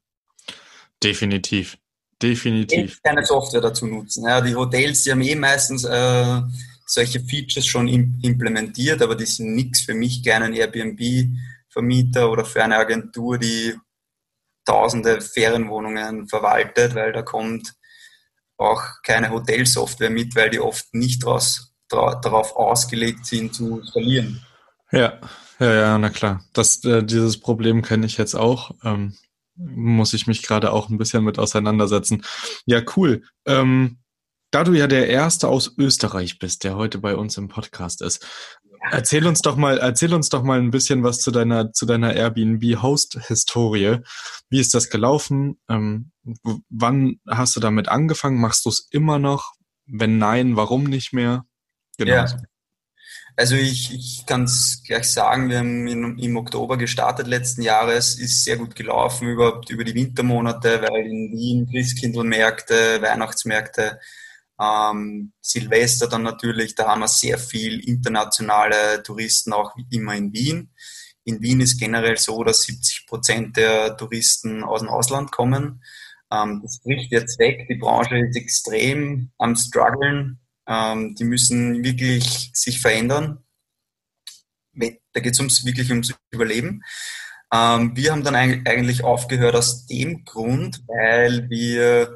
Definitiv. 1.01 1.77
Definitiv. 2.21 3.01
Keine 3.03 3.25
Software 3.25 3.61
dazu 3.61 3.85
nutzen. 3.85 4.25
Ja, 4.25 4.39
die 4.39 4.55
Hotels, 4.55 5.03
die 5.03 5.11
haben 5.11 5.21
eh 5.21 5.35
meistens 5.35 5.83
äh, 5.83 6.41
solche 6.85 7.19
Features 7.19 7.65
schon 7.65 7.87
implementiert, 7.87 9.01
aber 9.01 9.15
die 9.15 9.25
sind 9.25 9.55
nichts 9.55 9.81
für 9.81 9.93
mich 9.93 10.23
gerne 10.23 10.45
ein 10.45 10.53
Airbnb-Vermieter 10.53 12.31
oder 12.31 12.45
für 12.45 12.63
eine 12.63 12.77
Agentur, 12.77 13.37
die 13.37 13.75
tausende 14.65 15.19
Ferienwohnungen 15.19 16.27
verwaltet, 16.27 16.95
weil 16.95 17.11
da 17.11 17.21
kommt 17.21 17.73
auch 18.57 18.81
keine 19.03 19.29
Hotelsoftware 19.29 20.09
mit, 20.09 20.35
weil 20.35 20.49
die 20.49 20.59
oft 20.59 20.93
nicht 20.93 21.23
draus, 21.23 21.72
dra 21.72 21.72
darauf 21.93 22.55
ausgelegt 22.55 23.25
sind 23.25 23.53
zu 23.53 23.83
skalieren. 23.83 24.45
Ja, 24.91 25.19
ja, 25.59 25.73
ja, 25.73 25.97
na 25.97 26.09
klar. 26.09 26.43
Das, 26.53 26.83
äh, 26.83 27.03
dieses 27.03 27.39
Problem 27.39 27.81
kenne 27.81 28.05
ich 28.05 28.17
jetzt 28.17 28.35
auch. 28.35 28.71
Ähm, 28.83 29.15
muss 29.55 30.13
ich 30.13 30.27
mich 30.27 30.43
gerade 30.43 30.71
auch 30.71 30.89
ein 30.89 30.97
bisschen 30.97 31.23
mit 31.23 31.39
auseinandersetzen. 31.39 32.23
Ja, 32.65 32.81
cool. 32.95 33.23
Ähm, 33.45 33.99
da 34.51 34.63
du 34.63 34.73
ja 34.73 34.87
der 34.87 35.07
Erste 35.07 35.47
aus 35.47 35.73
Österreich 35.77 36.37
bist, 36.37 36.63
der 36.63 36.75
heute 36.75 36.99
bei 36.99 37.15
uns 37.15 37.37
im 37.37 37.47
Podcast 37.47 38.01
ist, 38.01 38.25
erzähl 38.91 39.25
uns 39.25 39.41
doch 39.41 39.55
mal, 39.55 39.79
erzähl 39.79 40.13
uns 40.13 40.29
doch 40.29 40.43
mal 40.43 40.59
ein 40.59 40.71
bisschen 40.71 41.03
was 41.03 41.19
zu 41.19 41.31
deiner, 41.31 41.71
zu 41.71 41.85
deiner 41.85 42.13
Airbnb-Host-Historie. 42.13 43.99
Wie 44.49 44.59
ist 44.59 44.73
das 44.73 44.89
gelaufen? 44.89 45.59
Ähm, 45.69 46.11
wann 46.69 47.19
hast 47.27 47.55
du 47.55 47.59
damit 47.59 47.89
angefangen? 47.89 48.39
Machst 48.39 48.65
du 48.65 48.69
es 48.69 48.87
immer 48.91 49.17
noch? 49.17 49.53
Wenn 49.85 50.17
nein, 50.17 50.55
warum 50.55 50.83
nicht 50.83 51.13
mehr? 51.13 51.45
Genau. 51.97 52.11
Ja. 52.11 52.25
Also 53.35 53.55
ich, 53.55 53.91
ich 53.93 54.25
kann 54.27 54.43
es 54.43 54.83
gleich 54.85 55.11
sagen, 55.11 55.49
wir 55.49 55.57
haben 55.57 55.87
in, 55.87 56.19
im 56.19 56.37
Oktober 56.37 56.77
gestartet 56.77 57.25
letzten 57.25 57.63
Jahres, 57.63 58.19
ist 58.19 58.43
sehr 58.43 58.57
gut 58.57 58.75
gelaufen 58.75 59.27
über, 59.27 59.59
über 59.69 59.83
die 59.83 59.95
Wintermonate, 59.95 60.83
weil 60.83 61.07
in 61.07 61.31
Wien 61.31 61.67
Christkindlmärkte, 61.67 63.01
Weihnachtsmärkte, 63.01 63.99
ähm, 64.61 65.33
Silvester 65.41 66.07
dann 66.07 66.21
natürlich, 66.21 66.75
da 66.75 66.87
haben 66.87 67.01
wir 67.01 67.07
sehr 67.07 67.39
viel 67.39 67.79
internationale 67.87 69.01
Touristen 69.01 69.51
auch 69.51 69.75
immer 69.89 70.15
in 70.15 70.31
Wien. 70.31 70.69
In 71.23 71.41
Wien 71.41 71.61
ist 71.61 71.79
generell 71.79 72.17
so, 72.17 72.43
dass 72.43 72.63
70 72.63 73.07
Prozent 73.07 73.57
der 73.57 73.97
Touristen 73.97 74.63
aus 74.63 74.81
dem 74.81 74.89
Ausland 74.89 75.31
kommen. 75.31 75.83
Ähm, 76.31 76.59
das 76.61 76.81
bricht 76.81 77.11
jetzt 77.11 77.39
weg. 77.39 77.65
Die 77.67 77.75
Branche 77.75 78.17
ist 78.17 78.35
extrem 78.35 79.31
am 79.39 79.55
struggeln. 79.55 80.39
Ähm, 80.67 81.15
die 81.15 81.23
müssen 81.23 81.83
wirklich 81.83 82.51
sich 82.53 82.79
verändern. 82.81 83.43
Da 84.73 85.19
geht 85.19 85.33
es 85.33 85.39
ums, 85.39 85.65
wirklich 85.65 85.89
ums 85.91 86.13
Überleben. 86.31 86.81
Ähm, 87.53 87.95
wir 87.95 88.11
haben 88.11 88.23
dann 88.23 88.35
eigentlich 88.35 89.03
aufgehört 89.03 89.55
aus 89.55 89.85
dem 89.85 90.25
Grund, 90.25 90.83
weil 90.87 91.49
wir 91.49 92.15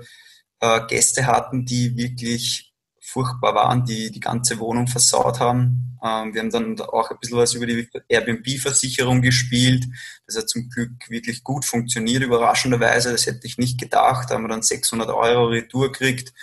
äh, 0.60 0.88
Gäste 0.88 1.28
hatten, 1.28 1.66
die 1.66 1.96
wirklich 1.96 2.74
furchtbar 3.00 3.56
waren, 3.56 3.86
die 3.86 4.12
die 4.12 4.20
ganze 4.20 4.60
Wohnung 4.60 4.88
versaut 4.88 5.40
haben. 5.40 5.98
Ähm, 6.04 6.34
wir 6.34 6.42
haben 6.42 6.50
dann 6.50 6.80
auch 6.82 7.10
ein 7.10 7.18
bisschen 7.20 7.38
was 7.38 7.54
über 7.54 7.66
die 7.66 7.88
Airbnb-Versicherung 8.10 9.22
gespielt. 9.22 9.86
Das 10.26 10.38
hat 10.38 10.50
zum 10.50 10.70
Glück 10.70 10.92
wirklich 11.10 11.44
gut 11.44 11.66
funktioniert, 11.66 12.24
überraschenderweise. 12.24 13.12
Das 13.12 13.26
hätte 13.26 13.48
ich 13.48 13.58
nicht 13.58 13.80
gedacht. 13.80 14.30
Da 14.30 14.36
haben 14.36 14.44
wir 14.44 14.50
dann 14.50 14.62
600 14.62 15.10
Euro 15.10 15.46
Retour 15.46 15.92
gekriegt, 15.92 16.34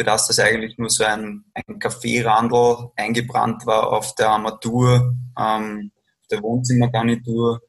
für 0.00 0.04
das 0.04 0.28
das 0.28 0.38
eigentlich 0.38 0.78
nur 0.78 0.88
so 0.88 1.04
ein, 1.04 1.44
ein 1.52 1.78
Kaffeerandel 1.78 2.88
eingebrannt 2.96 3.66
war 3.66 3.92
auf 3.92 4.14
der 4.14 4.30
Armatur, 4.30 5.14
ähm, 5.38 5.92
der 6.30 6.42
Wohnzimmergarnitur 6.42 7.60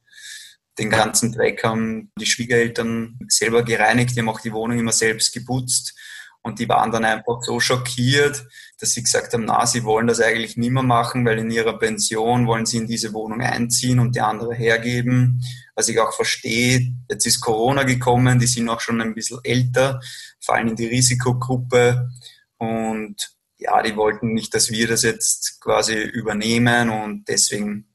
den 0.79 0.89
ganzen 0.89 1.33
Dreck 1.33 1.61
haben 1.65 2.09
die 2.17 2.25
Schwiegereltern 2.25 3.19
selber 3.27 3.63
gereinigt, 3.63 4.15
die 4.15 4.21
haben 4.21 4.29
auch 4.29 4.39
die 4.39 4.53
Wohnung 4.53 4.79
immer 4.79 4.93
selbst 4.93 5.33
geputzt. 5.33 5.93
Und 6.41 6.59
die 6.59 6.69
waren 6.69 6.89
dann 6.89 7.03
einfach 7.03 7.41
so 7.41 7.59
schockiert, 7.59 8.45
dass 8.81 8.93
sie 8.93 9.03
gesagt 9.03 9.33
haben, 9.33 9.45
na, 9.45 9.65
sie 9.67 9.83
wollen 9.83 10.07
das 10.07 10.19
eigentlich 10.19 10.57
nicht 10.57 10.71
mehr 10.71 10.81
machen, 10.81 11.23
weil 11.23 11.37
in 11.37 11.51
ihrer 11.51 11.77
Pension 11.77 12.47
wollen 12.47 12.65
sie 12.65 12.77
in 12.77 12.87
diese 12.87 13.13
Wohnung 13.13 13.41
einziehen 13.41 13.99
und 13.99 14.15
die 14.15 14.21
andere 14.21 14.55
hergeben. 14.55 15.43
Was 15.75 15.87
ich 15.87 15.99
auch 15.99 16.13
verstehe, 16.13 16.91
jetzt 17.07 17.27
ist 17.27 17.41
Corona 17.41 17.83
gekommen, 17.83 18.39
die 18.39 18.47
sind 18.47 18.67
auch 18.69 18.81
schon 18.81 18.99
ein 18.99 19.13
bisschen 19.13 19.39
älter, 19.43 20.01
fallen 20.39 20.69
in 20.69 20.75
die 20.75 20.87
Risikogruppe 20.87 22.09
und 22.57 23.15
ja, 23.59 23.83
die 23.83 23.95
wollten 23.95 24.33
nicht, 24.33 24.55
dass 24.55 24.71
wir 24.71 24.87
das 24.87 25.03
jetzt 25.03 25.61
quasi 25.61 25.93
übernehmen 25.93 26.89
und 26.89 27.27
deswegen 27.27 27.85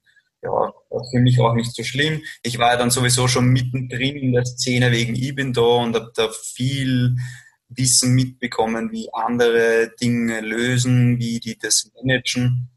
ja, 0.43 0.73
für 1.11 1.19
mich 1.19 1.40
auch 1.40 1.55
nicht 1.55 1.75
so 1.75 1.83
schlimm. 1.83 2.23
Ich 2.45 2.59
war 2.59 2.73
ja 2.73 2.76
dann 2.76 2.90
sowieso 2.90 3.26
schon 3.26 3.49
mittendrin 3.49 4.16
in 4.16 4.33
der 4.33 4.45
Szene 4.45 4.93
wegen 4.93 5.16
Ich 5.16 5.35
da 5.35 5.61
und 5.61 5.97
habe 5.97 6.12
da 6.14 6.28
viel 6.31 7.16
Wissen 7.69 8.15
mitbekommen, 8.15 8.93
wie 8.93 9.13
andere 9.13 9.93
Dinge 10.01 10.41
lösen, 10.41 11.19
wie 11.19 11.41
die 11.41 11.59
das 11.59 11.91
managen. 11.95 12.69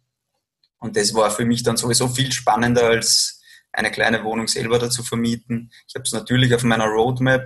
Und 0.80 0.96
das 0.96 1.14
war 1.14 1.30
für 1.32 1.46
mich 1.46 1.64
dann 1.64 1.78
sowieso 1.78 2.08
viel 2.08 2.32
spannender, 2.32 2.86
als 2.86 3.42
eine 3.72 3.92
kleine 3.92 4.24
Wohnung 4.24 4.48
selber 4.48 4.80
dazu 4.80 5.04
vermieten. 5.04 5.72
Ich 5.88 5.96
habe 5.96 6.04
es 6.04 6.12
natürlich 6.12 6.54
auf 6.56 6.64
meiner 6.64 6.88
Roadmap, 6.88 7.46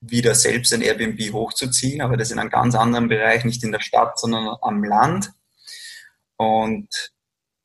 wieder 0.00 0.34
selbst 0.34 0.72
ein 0.72 0.82
Airbnb 0.82 1.32
hochzuziehen, 1.32 2.00
aber 2.02 2.16
das 2.16 2.30
in 2.30 2.38
einem 2.38 2.50
ganz 2.50 2.74
anderen 2.74 3.08
Bereich, 3.08 3.44
nicht 3.44 3.64
in 3.64 3.72
der 3.72 3.80
Stadt, 3.80 4.18
sondern 4.18 4.56
am 4.62 4.84
Land. 4.84 5.32
Und 6.36 7.12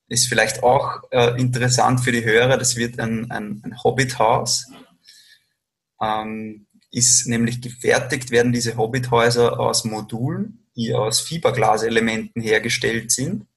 ist 0.07 0.27
vielleicht 0.27 0.63
auch 0.63 1.03
äh, 1.11 1.39
interessant 1.39 2.01
für 2.01 2.11
die 2.11 2.25
Hörer, 2.25 2.57
das 2.57 2.75
wird 2.75 2.99
ein, 2.99 3.29
ein, 3.31 3.61
ein 3.63 3.83
Hobbithaus. 3.83 4.67
Ähm, 6.01 6.67
ist 6.93 7.27
nämlich 7.27 7.59
gefertigt, 7.59 8.29
werden 8.29 8.53
diese 8.53 8.77
Hobbithäuser 8.77 9.59
aus 9.59 9.83
Modulen, 9.83 10.67
die 10.75 10.93
aus 10.93 11.21
Fiberglaselementen 11.21 12.41
hergestellt 12.41 13.11
sind. 13.11 13.47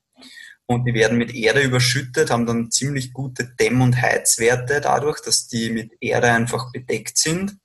Und 0.64 0.84
die 0.84 0.94
werden 0.94 1.18
mit 1.18 1.34
Erde 1.34 1.60
überschüttet, 1.60 2.30
haben 2.30 2.46
dann 2.46 2.70
ziemlich 2.70 3.12
gute 3.12 3.44
Dämm- 3.44 3.82
und 3.82 4.00
Heizwerte 4.00 4.80
dadurch, 4.80 5.20
dass 5.20 5.46
die 5.46 5.70
mit 5.70 5.92
Erde 6.00 6.32
einfach 6.32 6.72
bedeckt 6.72 7.18
sind. 7.18 7.56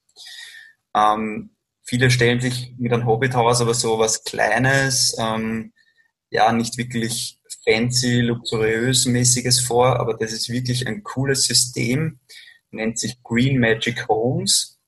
Ähm, 0.94 1.56
viele 1.82 2.10
stellen 2.10 2.40
sich 2.40 2.74
mit 2.78 2.92
einem 2.92 3.06
Hobbithaus 3.06 3.60
aber 3.60 3.74
so 3.74 3.98
was 3.98 4.24
Kleines, 4.24 5.16
ähm, 5.18 5.72
ja, 6.30 6.52
nicht 6.52 6.76
wirklich 6.76 7.40
fancy, 7.64 8.20
luxuriös 8.20 9.06
mäßiges 9.06 9.60
vor, 9.60 9.98
aber 9.98 10.14
das 10.14 10.32
ist 10.32 10.48
wirklich 10.48 10.86
ein 10.86 11.02
cooles 11.02 11.44
System, 11.44 12.20
nennt 12.70 12.98
sich 12.98 13.22
Green 13.22 13.58
Magic 13.58 14.06
Homes. 14.08 14.78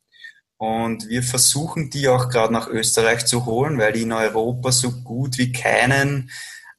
Und 0.56 1.08
wir 1.08 1.22
versuchen 1.22 1.90
die 1.90 2.08
auch 2.08 2.28
gerade 2.28 2.52
nach 2.52 2.68
Österreich 2.68 3.26
zu 3.26 3.44
holen, 3.44 3.78
weil 3.78 3.92
die 3.92 4.02
in 4.02 4.12
Europa 4.12 4.72
so 4.72 4.90
gut 5.02 5.36
wie 5.38 5.52
keinen 5.52 6.30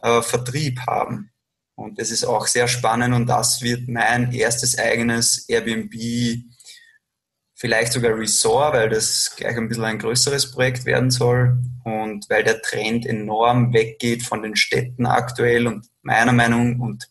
äh, 0.01 0.21
Vertrieb 0.21 0.79
haben. 0.87 1.31
Und 1.75 1.99
das 1.99 2.09
ist 2.09 2.23
auch 2.23 2.47
sehr 2.47 2.67
spannend 2.67 3.13
und 3.13 3.27
das 3.27 3.61
wird 3.61 3.89
mein 3.89 4.31
erstes 4.31 4.77
eigenes 4.77 5.49
Airbnb, 5.49 5.93
vielleicht 7.53 7.93
sogar 7.93 8.17
Resort, 8.17 8.73
weil 8.75 8.89
das 8.89 9.33
gleich 9.35 9.57
ein 9.57 9.67
bisschen 9.67 9.83
ein 9.83 9.99
größeres 9.99 10.51
Projekt 10.51 10.85
werden 10.85 11.11
soll 11.11 11.57
und 11.83 12.29
weil 12.29 12.43
der 12.43 12.61
Trend 12.61 13.05
enorm 13.05 13.73
weggeht 13.73 14.23
von 14.23 14.41
den 14.41 14.55
Städten 14.55 15.05
aktuell 15.05 15.67
und 15.67 15.87
meiner 16.01 16.31
Meinung 16.31 16.79
und 16.79 17.09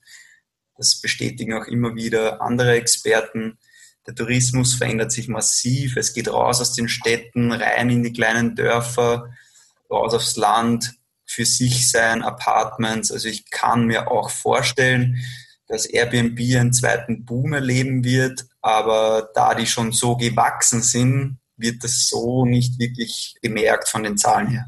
das 0.76 1.00
bestätigen 1.00 1.54
auch 1.54 1.66
immer 1.66 1.94
wieder 1.94 2.40
andere 2.40 2.72
Experten. 2.72 3.58
Der 4.06 4.14
Tourismus 4.14 4.74
verändert 4.74 5.12
sich 5.12 5.28
massiv. 5.28 5.96
Es 5.96 6.12
geht 6.12 6.28
raus 6.28 6.60
aus 6.60 6.74
den 6.74 6.88
Städten, 6.88 7.52
rein 7.52 7.90
in 7.90 8.02
die 8.02 8.12
kleinen 8.12 8.54
Dörfer, 8.54 9.30
raus 9.90 10.14
aufs 10.14 10.36
Land 10.36 10.94
für 11.24 11.46
sich 11.46 11.90
sein, 11.90 12.22
Apartments. 12.22 13.10
Also 13.10 13.28
ich 13.28 13.50
kann 13.50 13.86
mir 13.86 14.10
auch 14.10 14.30
vorstellen, 14.30 15.18
dass 15.66 15.86
Airbnb 15.86 16.38
einen 16.38 16.72
zweiten 16.72 17.24
Boom 17.24 17.54
erleben 17.54 18.04
wird, 18.04 18.46
aber 18.60 19.30
da 19.34 19.54
die 19.54 19.66
schon 19.66 19.92
so 19.92 20.16
gewachsen 20.16 20.82
sind, 20.82 21.38
wird 21.56 21.82
das 21.82 22.08
so 22.08 22.44
nicht 22.44 22.78
wirklich 22.78 23.36
gemerkt 23.40 23.88
von 23.88 24.02
den 24.02 24.18
Zahlen 24.18 24.48
her. 24.48 24.66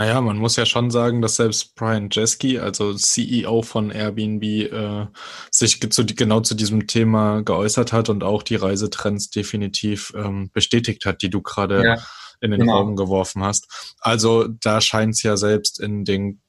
Naja, 0.00 0.22
man 0.22 0.38
muss 0.38 0.56
ja 0.56 0.64
schon 0.64 0.90
sagen, 0.90 1.20
dass 1.20 1.36
selbst 1.36 1.74
Brian 1.74 2.08
Jeske, 2.10 2.62
also 2.62 2.94
CEO 2.94 3.60
von 3.60 3.90
Airbnb, 3.90 4.42
äh, 4.42 5.06
sich 5.50 5.78
zu, 5.90 6.06
genau 6.06 6.40
zu 6.40 6.54
diesem 6.54 6.86
Thema 6.86 7.42
geäußert 7.42 7.92
hat 7.92 8.08
und 8.08 8.24
auch 8.24 8.42
die 8.42 8.56
Reisetrends 8.56 9.28
definitiv 9.28 10.10
ähm, 10.16 10.50
bestätigt 10.54 11.04
hat, 11.04 11.20
die 11.20 11.28
du 11.28 11.42
gerade 11.42 11.84
ja 11.84 11.96
in 12.40 12.50
den 12.50 12.60
genau. 12.60 12.78
Raum 12.78 12.96
geworfen 12.96 13.42
hast. 13.42 13.94
Also 14.00 14.48
da 14.48 14.80
scheint 14.80 15.16
es 15.16 15.22
ja 15.22 15.36
selbst 15.36 15.78
in 15.78 16.06
den 16.06 16.40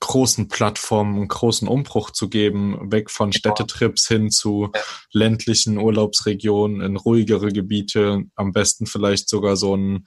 großen 0.00 0.48
Plattformen 0.48 1.16
einen 1.16 1.28
großen 1.28 1.68
Umbruch 1.68 2.10
zu 2.10 2.28
geben, 2.28 2.92
weg 2.92 3.10
von 3.10 3.30
genau. 3.30 3.38
Städtetrips 3.38 4.08
hin 4.08 4.30
zu 4.30 4.70
ländlichen 5.12 5.78
Urlaubsregionen 5.78 6.82
in 6.82 6.96
ruhigere 6.96 7.48
Gebiete, 7.48 8.24
am 8.34 8.52
besten 8.52 8.84
vielleicht 8.84 9.30
sogar 9.30 9.56
so 9.56 9.74
ein 9.74 10.04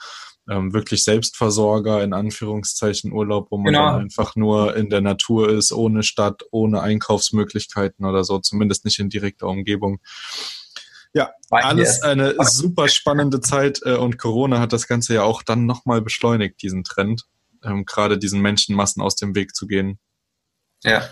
ähm, 0.50 0.74
wirklich 0.74 1.04
Selbstversorger 1.04 2.04
in 2.04 2.14
Anführungszeichen 2.14 3.12
Urlaub, 3.12 3.48
wo 3.52 3.58
man 3.58 3.74
genau. 3.74 3.92
dann 3.92 4.02
einfach 4.02 4.36
nur 4.36 4.76
in 4.76 4.90
der 4.90 5.02
Natur 5.02 5.50
ist, 5.50 5.72
ohne 5.72 6.04
Stadt, 6.04 6.44
ohne 6.52 6.82
Einkaufsmöglichkeiten 6.82 8.06
oder 8.06 8.24
so, 8.24 8.40
zumindest 8.40 8.86
nicht 8.86 9.00
in 9.00 9.10
direkter 9.10 9.48
Umgebung. 9.48 10.00
Ja, 11.14 11.32
alles 11.52 12.02
eine 12.02 12.36
super 12.40 12.88
spannende 12.88 13.40
Zeit 13.40 13.82
äh, 13.86 13.96
und 13.96 14.18
Corona 14.18 14.60
hat 14.60 14.74
das 14.74 14.88
Ganze 14.88 15.14
ja 15.14 15.24
auch 15.24 15.44
dann 15.44 15.66
nochmal 15.66 16.02
beschleunigt, 16.02 16.62
diesen 16.62 16.84
Trend, 16.84 17.26
ähm, 17.64 17.86
gerade 17.86 18.18
diesen 18.18 18.42
Menschenmassen 18.42 19.02
aus 19.02 19.16
dem 19.16 19.36
Weg 19.36 19.56
zu 19.56 19.68
gehen. 19.68 20.00
Ja. 20.84 21.04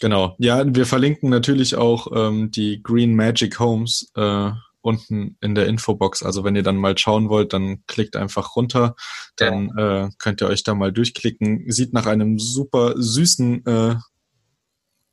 Genau. 0.00 0.36
Ja, 0.38 0.62
wir 0.66 0.86
verlinken 0.86 1.30
natürlich 1.30 1.76
auch 1.76 2.08
ähm, 2.14 2.50
die 2.50 2.82
Green 2.82 3.14
Magic 3.14 3.58
Homes 3.58 4.10
äh, 4.14 4.50
unten 4.84 5.36
in 5.40 5.54
der 5.54 5.66
Infobox. 5.66 6.22
Also 6.22 6.44
wenn 6.44 6.56
ihr 6.56 6.62
dann 6.62 6.76
mal 6.76 6.96
schauen 6.96 7.28
wollt, 7.28 7.52
dann 7.52 7.84
klickt 7.86 8.16
einfach 8.16 8.54
runter. 8.54 8.94
Dann 9.36 9.70
ja. 9.76 10.04
äh, 10.04 10.10
könnt 10.18 10.42
ihr 10.42 10.48
euch 10.48 10.62
da 10.62 10.74
mal 10.74 10.92
durchklicken. 10.92 11.70
Sieht 11.70 11.92
nach 11.92 12.06
einem 12.06 12.38
super 12.38 12.94
süßen 12.96 13.66
äh, 13.66 13.94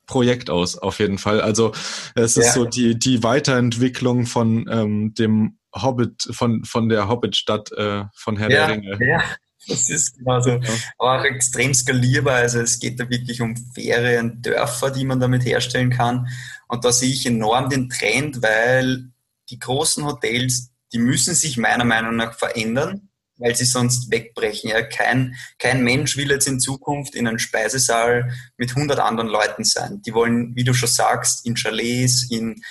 Projekt 0.06 0.50
aus, 0.50 0.78
auf 0.78 1.00
jeden 1.00 1.18
Fall. 1.18 1.40
Also 1.40 1.72
es 2.16 2.36
ist 2.36 2.48
ja. 2.48 2.52
so 2.52 2.66
die, 2.66 3.00
die 3.00 3.24
Weiterentwicklung 3.24 4.26
von 4.26 4.68
ähm, 4.70 5.14
dem 5.14 5.58
Hobbit, 5.74 6.28
von, 6.32 6.66
von 6.66 6.90
der 6.90 7.08
Hobbit-Stadt 7.08 7.72
äh, 7.72 8.04
von 8.14 8.36
Herr 8.36 8.52
ja, 8.52 8.68
der 8.68 8.76
Ringe. 8.76 9.00
Ja, 9.00 9.24
das 9.70 9.90
ist 9.90 10.18
genauso. 10.18 10.50
Ja. 10.50 10.70
Auch 10.98 11.24
extrem 11.24 11.74
skalierbar. 11.74 12.36
Also 12.36 12.60
es 12.60 12.80
geht 12.80 13.00
da 13.00 13.10
wirklich 13.10 13.42
um 13.42 13.56
Feriendörfer, 13.74 14.92
die 14.92 15.06
man 15.06 15.22
damit 15.22 15.46
herstellen 15.46 15.92
kann. 15.92 16.28
Und 16.68 16.84
da 16.84 16.92
sehe 16.92 17.12
ich 17.12 17.26
enorm 17.26 17.70
den 17.70 17.90
Trend, 17.90 18.42
weil 18.42 19.11
die 19.52 19.60
großen 19.60 20.06
Hotels, 20.06 20.72
die 20.94 21.00
müssen 21.00 21.36
sich 21.36 21.58
meiner 21.58 21.86
Meinung 21.86 22.16
nach 22.16 22.38
verändern 22.38 23.12
weil 23.42 23.56
sie 23.56 23.66
sonst 23.66 24.12
wegbrechen. 24.12 24.70
Ja, 24.70 24.84
kein, 24.84 25.36
kein 25.58 25.84
Mensch 25.84 26.16
will 26.16 26.30
jetzt 26.30 26.48
in 26.48 26.60
Zukunft 26.60 27.16
in 27.16 27.28
einem 27.28 27.40
Speisesaal 27.40 28.32
mit 28.56 28.70
100 28.70 29.00
anderen 29.00 29.30
Leuten 29.30 29.64
sein. 29.64 30.02
Die 30.06 30.14
wollen, 30.14 30.56
wie 30.56 30.64
du 30.64 30.74
schon 30.74 30.88
sagst, 30.88 31.46
in 31.46 31.56
Chalets, 31.56 32.30
in 32.30 32.62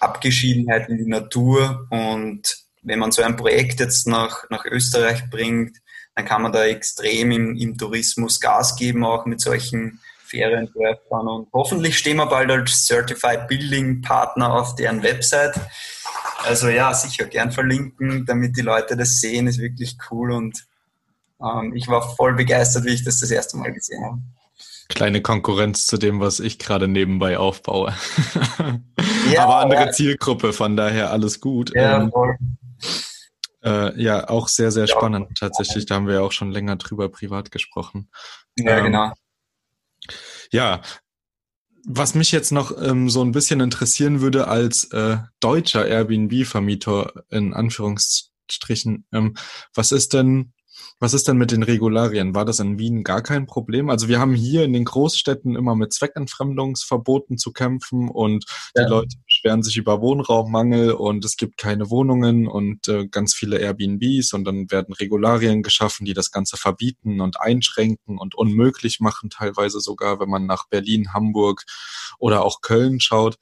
Abgeschiedenheit 0.00 0.88
in 0.88 0.96
die 0.96 1.10
Natur. 1.10 1.86
Und 1.90 2.56
wenn 2.82 2.98
man 2.98 3.12
so 3.12 3.22
ein 3.22 3.36
Projekt 3.36 3.80
jetzt 3.80 4.06
nach, 4.06 4.48
nach 4.48 4.64
Österreich 4.64 5.28
bringt, 5.30 5.76
dann 6.14 6.24
kann 6.24 6.42
man 6.42 6.52
da 6.52 6.64
extrem 6.64 7.30
im, 7.30 7.56
im 7.56 7.76
Tourismus 7.76 8.40
Gas 8.40 8.76
geben, 8.76 9.04
auch 9.04 9.26
mit 9.26 9.42
solchen 9.42 10.00
Feriendörfern. 10.24 11.28
Und 11.28 11.48
hoffentlich 11.52 11.98
stehen 11.98 12.16
wir 12.16 12.26
bald 12.26 12.50
als 12.50 12.86
Certified 12.86 13.46
Building 13.46 14.00
Partner 14.00 14.54
auf 14.54 14.74
deren 14.74 15.02
Website. 15.02 15.54
Also 16.44 16.68
ja, 16.68 16.94
sicher 16.94 17.26
gern 17.26 17.50
verlinken, 17.50 18.24
damit 18.24 18.56
die 18.56 18.62
Leute 18.62 18.96
das 18.96 19.20
sehen, 19.20 19.46
ist 19.48 19.58
wirklich 19.58 19.96
cool 20.10 20.30
und 20.32 20.66
ähm, 21.40 21.74
ich 21.74 21.88
war 21.88 22.14
voll 22.16 22.34
begeistert, 22.34 22.84
wie 22.84 22.94
ich 22.94 23.04
das 23.04 23.20
das 23.20 23.30
erste 23.30 23.56
Mal 23.56 23.72
gesehen 23.72 24.04
habe. 24.04 24.18
Kleine 24.88 25.20
Konkurrenz 25.20 25.86
zu 25.86 25.98
dem, 25.98 26.20
was 26.20 26.40
ich 26.40 26.58
gerade 26.58 26.88
nebenbei 26.88 27.38
aufbaue. 27.38 27.94
Ja, 29.30 29.44
Aber 29.44 29.56
andere 29.56 29.86
ja. 29.86 29.90
Zielgruppe, 29.92 30.54
von 30.54 30.74
daher 30.74 31.10
alles 31.10 31.40
gut. 31.40 31.74
Ja, 31.74 32.00
ähm, 32.00 32.10
voll. 32.10 32.38
Äh, 33.62 34.00
ja, 34.00 34.26
auch 34.28 34.48
sehr, 34.48 34.70
sehr 34.70 34.86
spannend 34.86 35.36
tatsächlich. 35.38 35.84
Da 35.84 35.96
haben 35.96 36.06
wir 36.06 36.14
ja 36.14 36.20
auch 36.20 36.32
schon 36.32 36.50
länger 36.50 36.76
drüber 36.76 37.10
privat 37.10 37.50
gesprochen. 37.50 38.10
Ja, 38.58 38.78
ähm, 38.78 38.84
genau. 38.84 39.12
Ja, 40.50 40.80
was 41.84 42.14
mich 42.14 42.32
jetzt 42.32 42.52
noch 42.52 42.72
ähm, 42.80 43.10
so 43.10 43.22
ein 43.22 43.32
bisschen 43.32 43.60
interessieren 43.60 44.20
würde 44.20 44.48
als 44.48 44.84
äh, 44.92 45.18
deutscher 45.40 45.86
Airbnb-Vermieter 45.86 47.24
in 47.30 47.54
Anführungsstrichen, 47.54 49.06
ähm, 49.12 49.34
was 49.74 49.92
ist 49.92 50.12
denn 50.14 50.52
was 51.00 51.14
ist 51.14 51.28
denn 51.28 51.36
mit 51.36 51.52
den 51.52 51.62
Regularien? 51.62 52.34
War 52.34 52.44
das 52.44 52.58
in 52.58 52.78
Wien 52.78 53.04
gar 53.04 53.22
kein 53.22 53.46
Problem? 53.46 53.88
Also 53.88 54.08
wir 54.08 54.18
haben 54.18 54.34
hier 54.34 54.64
in 54.64 54.72
den 54.72 54.84
Großstädten 54.84 55.54
immer 55.54 55.76
mit 55.76 55.92
Zweckentfremdungsverboten 55.92 57.38
zu 57.38 57.52
kämpfen 57.52 58.08
und 58.08 58.44
ja. 58.74 58.84
die 58.84 58.90
Leute 58.90 59.16
beschweren 59.24 59.62
sich 59.62 59.76
über 59.76 60.00
Wohnraummangel 60.00 60.92
und 60.92 61.24
es 61.24 61.36
gibt 61.36 61.56
keine 61.56 61.90
Wohnungen 61.90 62.48
und 62.48 62.88
äh, 62.88 63.06
ganz 63.06 63.34
viele 63.34 63.58
Airbnbs 63.58 64.32
und 64.32 64.44
dann 64.44 64.70
werden 64.70 64.92
Regularien 64.92 65.62
geschaffen, 65.62 66.04
die 66.04 66.14
das 66.14 66.32
Ganze 66.32 66.56
verbieten 66.56 67.20
und 67.20 67.40
einschränken 67.40 68.18
und 68.18 68.34
unmöglich 68.34 68.98
machen, 68.98 69.30
teilweise 69.30 69.80
sogar, 69.80 70.18
wenn 70.18 70.28
man 70.28 70.46
nach 70.46 70.68
Berlin, 70.68 71.12
Hamburg 71.12 71.64
oder 72.18 72.44
auch 72.44 72.60
Köln 72.60 72.98
schaut. 73.00 73.36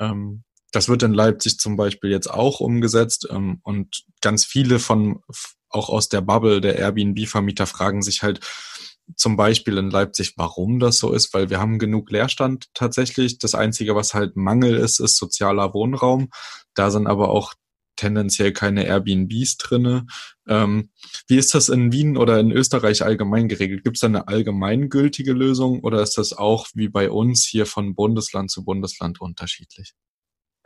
Ähm, 0.00 0.42
das 0.72 0.88
wird 0.88 1.04
in 1.04 1.14
Leipzig 1.14 1.58
zum 1.58 1.76
Beispiel 1.76 2.10
jetzt 2.10 2.28
auch 2.28 2.60
umgesetzt 2.60 3.28
ähm, 3.30 3.60
und 3.62 4.04
ganz 4.20 4.44
viele 4.44 4.78
von 4.78 5.20
auch 5.68 5.88
aus 5.88 6.08
der 6.08 6.20
Bubble 6.20 6.60
der 6.60 6.76
Airbnb-Vermieter 6.76 7.66
fragen 7.66 8.02
sich 8.02 8.22
halt 8.22 8.40
zum 9.14 9.36
Beispiel 9.36 9.78
in 9.78 9.90
Leipzig, 9.90 10.34
warum 10.36 10.80
das 10.80 10.98
so 10.98 11.12
ist, 11.12 11.32
weil 11.32 11.48
wir 11.48 11.60
haben 11.60 11.78
genug 11.78 12.10
Leerstand 12.10 12.66
tatsächlich. 12.74 13.38
Das 13.38 13.54
Einzige, 13.54 13.94
was 13.94 14.14
halt 14.14 14.36
Mangel 14.36 14.74
ist, 14.74 14.98
ist 14.98 15.16
sozialer 15.16 15.74
Wohnraum. 15.74 16.30
Da 16.74 16.90
sind 16.90 17.06
aber 17.06 17.30
auch 17.30 17.54
tendenziell 17.94 18.52
keine 18.52 18.84
Airbnbs 18.84 19.56
drinne. 19.56 20.06
Ähm, 20.46 20.90
wie 21.28 21.36
ist 21.36 21.54
das 21.54 21.68
in 21.68 21.92
Wien 21.92 22.16
oder 22.16 22.38
in 22.38 22.52
Österreich 22.52 23.02
allgemein 23.02 23.48
geregelt? 23.48 23.84
Gibt 23.84 23.96
es 23.96 24.00
da 24.00 24.08
eine 24.08 24.28
allgemeingültige 24.28 25.32
Lösung 25.32 25.80
oder 25.80 26.02
ist 26.02 26.18
das 26.18 26.32
auch 26.32 26.66
wie 26.74 26.88
bei 26.88 27.10
uns 27.10 27.44
hier 27.44 27.66
von 27.66 27.94
Bundesland 27.94 28.50
zu 28.50 28.64
Bundesland 28.64 29.20
unterschiedlich? 29.20 29.94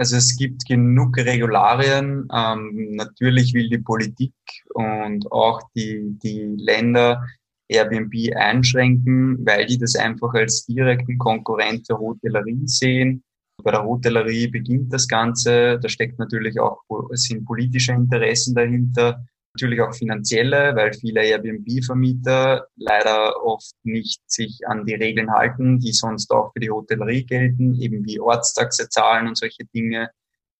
Also 0.00 0.16
es 0.16 0.34
gibt 0.34 0.64
genug 0.64 1.18
Regularien. 1.18 2.26
Ähm, 2.34 2.92
natürlich 2.92 3.52
will 3.52 3.68
die 3.68 3.82
Politik 3.84 4.32
und 4.72 5.30
auch 5.30 5.60
die, 5.76 6.18
die 6.22 6.54
Länder 6.56 7.22
Airbnb 7.68 8.14
einschränken, 8.34 9.44
weil 9.44 9.66
die 9.66 9.76
das 9.76 9.96
einfach 9.96 10.32
als 10.32 10.64
direkten 10.64 11.18
Konkurrent 11.18 11.84
zur 11.84 11.98
Hotellerie 11.98 12.62
sehen. 12.64 13.22
Bei 13.62 13.72
der 13.72 13.84
Hotellerie 13.84 14.48
beginnt 14.48 14.90
das 14.90 15.06
Ganze. 15.06 15.78
Da 15.78 15.86
steckt 15.90 16.18
natürlich 16.18 16.58
auch, 16.58 16.78
sind 17.10 17.44
politische 17.44 17.92
Interessen 17.92 18.54
dahinter 18.54 19.22
natürlich 19.54 19.80
auch 19.80 19.94
finanzielle, 19.94 20.74
weil 20.76 20.92
viele 20.92 21.24
Airbnb-Vermieter 21.24 22.66
leider 22.76 23.44
oft 23.44 23.74
nicht 23.82 24.22
sich 24.30 24.60
an 24.66 24.86
die 24.86 24.94
Regeln 24.94 25.30
halten, 25.30 25.78
die 25.78 25.92
sonst 25.92 26.30
auch 26.30 26.52
für 26.52 26.60
die 26.60 26.70
Hotellerie 26.70 27.24
gelten, 27.24 27.74
eben 27.80 28.04
wie 28.04 28.20
Ortstaxe 28.20 28.88
zahlen 28.88 29.28
und 29.28 29.36
solche 29.36 29.64
Dinge. 29.74 30.10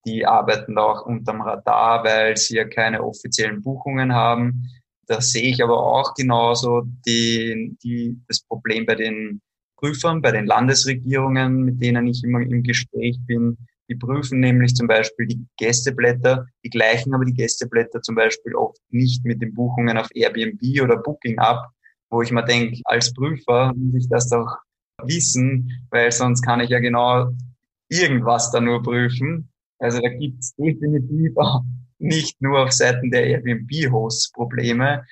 Die 0.07 0.27
arbeiten 0.27 0.75
da 0.77 0.83
auch 0.83 1.07
unterm 1.07 1.43
Radar, 1.43 2.05
weil 2.05 2.37
sie 2.37 2.57
ja 2.57 2.65
keine 2.65 3.03
offiziellen 3.05 3.63
Buchungen 3.63 4.15
haben. 4.15 4.69
Da 5.07 5.21
sehe 5.21 5.51
ich 5.51 5.63
aber 5.63 5.79
auch 5.79 6.15
genauso 6.15 6.83
die, 7.07 7.77
die, 7.83 8.17
das 8.29 8.41
Problem 8.41 8.87
bei 8.87 8.95
den 8.95 9.41
Prüfern, 9.77 10.23
bei 10.23 10.31
den 10.31 10.47
Landesregierungen, 10.47 11.65
mit 11.65 11.83
denen 11.83 12.07
ich 12.07 12.23
immer 12.25 12.41
im 12.41 12.63
Gespräch 12.63 13.19
bin, 13.27 13.57
die 13.91 13.97
prüfen 13.97 14.39
nämlich 14.39 14.75
zum 14.75 14.87
Beispiel 14.87 15.27
die 15.27 15.45
Gästeblätter, 15.57 16.47
die 16.65 16.71
gleichen 16.71 17.13
aber 17.13 17.25
die 17.25 17.35
Gästeblätter 17.35 18.01
zum 18.01 18.15
Beispiel 18.15 18.55
oft 18.55 18.81
nicht 18.91 19.25
mit 19.25 19.43
den 19.43 19.53
Buchungen 19.53 19.99
auf 19.99 20.09
Airbnb 20.15 20.61
oder 20.81 20.97
Booking 20.97 21.39
ab, 21.41 21.71
wo 22.09 22.23
ich 22.23 22.31
mir 22.31 22.45
denke, 22.45 22.81
als 22.85 23.13
Prüfer 23.13 23.73
muss 23.75 24.05
ich 24.05 24.09
das 24.09 24.29
doch 24.29 24.57
wissen, 25.03 25.87
weil 25.91 26.13
sonst 26.13 26.43
kann 26.43 26.61
ich 26.61 26.71
ja 26.71 26.79
genau 26.79 27.33
irgendwas 27.89 28.53
da 28.53 28.61
nur 28.61 28.81
prüfen. 28.83 29.51
Also 29.81 30.01
da 30.01 30.09
gibt 30.09 30.39
es 30.39 30.55
definitiv 30.55 31.37
auch 31.37 31.63
nicht 31.99 32.41
nur 32.41 32.61
auf 32.61 32.73
Seiten 32.73 33.11
der 33.11 33.27
Airbnb-Hosts 33.27 34.31
Probleme. 34.33 35.05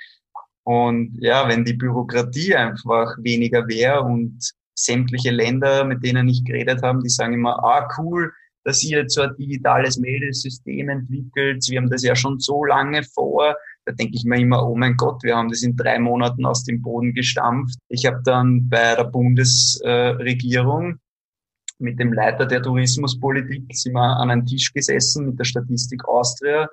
Und 0.62 1.16
ja, 1.20 1.48
wenn 1.48 1.64
die 1.64 1.72
Bürokratie 1.72 2.54
einfach 2.54 3.16
weniger 3.18 3.66
wäre 3.66 4.02
und 4.02 4.38
sämtliche 4.74 5.30
Länder, 5.30 5.84
mit 5.84 6.04
denen 6.04 6.28
ich 6.28 6.44
geredet 6.44 6.82
habe, 6.82 7.00
die 7.02 7.08
sagen 7.08 7.32
immer, 7.32 7.62
ah 7.64 7.88
cool, 7.98 8.32
dass 8.68 8.82
ihr 8.82 8.98
jetzt 8.98 9.14
so 9.14 9.22
ein 9.22 9.34
digitales 9.38 9.96
Meldesystem 9.96 10.90
entwickelt. 10.90 11.66
Wir 11.70 11.78
haben 11.80 11.88
das 11.88 12.02
ja 12.02 12.14
schon 12.14 12.38
so 12.38 12.66
lange 12.66 13.02
vor. 13.02 13.56
Da 13.86 13.92
denke 13.92 14.12
ich 14.14 14.24
mir 14.26 14.38
immer, 14.38 14.68
oh 14.68 14.76
mein 14.76 14.94
Gott, 14.94 15.22
wir 15.22 15.36
haben 15.36 15.48
das 15.48 15.62
in 15.62 15.74
drei 15.74 15.98
Monaten 15.98 16.44
aus 16.44 16.64
dem 16.64 16.82
Boden 16.82 17.14
gestampft. 17.14 17.78
Ich 17.88 18.04
habe 18.04 18.20
dann 18.26 18.68
bei 18.68 18.94
der 18.94 19.04
Bundesregierung 19.04 20.98
mit 21.78 21.98
dem 21.98 22.12
Leiter 22.12 22.44
der 22.44 22.62
Tourismuspolitik 22.62 23.74
sind 23.74 23.94
wir 23.94 24.18
an 24.18 24.30
einen 24.30 24.44
Tisch 24.44 24.70
gesessen 24.74 25.24
mit 25.24 25.38
der 25.38 25.44
Statistik 25.44 26.04
Austria 26.06 26.68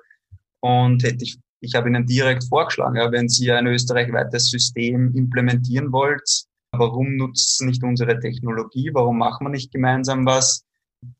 und 0.60 1.02
hätte 1.02 1.24
ich, 1.24 1.38
ich 1.60 1.74
habe 1.74 1.88
ihnen 1.88 2.04
direkt 2.04 2.44
vorgeschlagen, 2.44 2.96
ja, 2.96 3.10
wenn 3.10 3.30
Sie 3.30 3.50
ein 3.50 3.66
österreichweites 3.68 4.50
System 4.50 5.14
implementieren 5.14 5.92
wollt, 5.92 6.44
warum 6.72 7.16
nutzt 7.16 7.62
nicht 7.62 7.82
unsere 7.82 8.20
Technologie? 8.20 8.90
Warum 8.92 9.16
machen 9.16 9.46
wir 9.46 9.50
nicht 9.50 9.72
gemeinsam 9.72 10.26
was? 10.26 10.65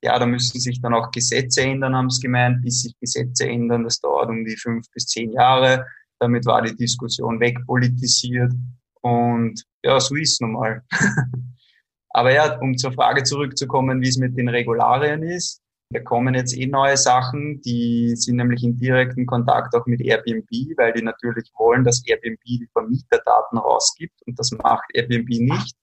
Ja, 0.03 0.18
da 0.18 0.27
müssen 0.27 0.61
sich 0.61 0.81
dann 0.81 0.94
auch 0.94 1.11
Gesetze 1.11 1.62
ändern, 1.62 1.94
haben 1.94 2.11
sie 2.11 2.22
gemeint. 2.22 2.62
Bis 2.62 2.83
sich 2.83 2.94
Gesetze 3.01 3.49
ändern, 3.49 3.85
das 3.85 4.01
dauert 4.01 4.29
um 4.29 4.44
die 4.44 4.57
fünf 4.57 4.87
bis 4.92 5.07
zehn 5.07 5.33
Jahre. 5.33 5.87
Damit 6.18 6.46
war 6.46 6.62
die 6.62 6.77
Diskussion 6.77 7.40
wegpolitisiert. 7.40 8.53
Und 9.03 9.62
ja, 9.85 10.01
so 10.01 10.14
ist 10.16 10.33
es 10.33 10.40
nun 10.40 10.53
mal. 10.53 10.83
Aber 12.11 12.33
ja, 12.33 12.59
um 12.61 12.77
zur 12.77 12.92
Frage 12.92 13.22
zurückzukommen, 13.25 14.01
wie 14.01 14.09
es 14.09 14.16
mit 14.16 14.37
den 14.37 14.49
Regularien 14.49 15.22
ist. 15.22 15.61
Da 15.90 16.01
kommen 16.01 16.35
jetzt 16.35 16.57
eh 16.57 16.66
neue 16.66 16.96
Sachen, 16.96 17.61
die 17.61 18.16
sind 18.16 18.37
nämlich 18.37 18.64
in 18.64 18.77
direkten 18.77 19.25
Kontakt 19.25 19.72
auch 19.75 19.87
mit 19.87 20.01
Airbnb, 20.01 20.49
weil 20.77 20.92
die 20.92 21.03
natürlich 21.03 21.49
wollen, 21.57 21.85
dass 21.85 22.03
Airbnb 22.05 22.42
die 22.44 22.68
Vermieterdaten 22.72 23.59
rausgibt 23.59 24.20
und 24.27 24.37
das 24.37 24.51
macht 24.51 24.85
Airbnb 24.94 25.29
nicht. 25.29 25.77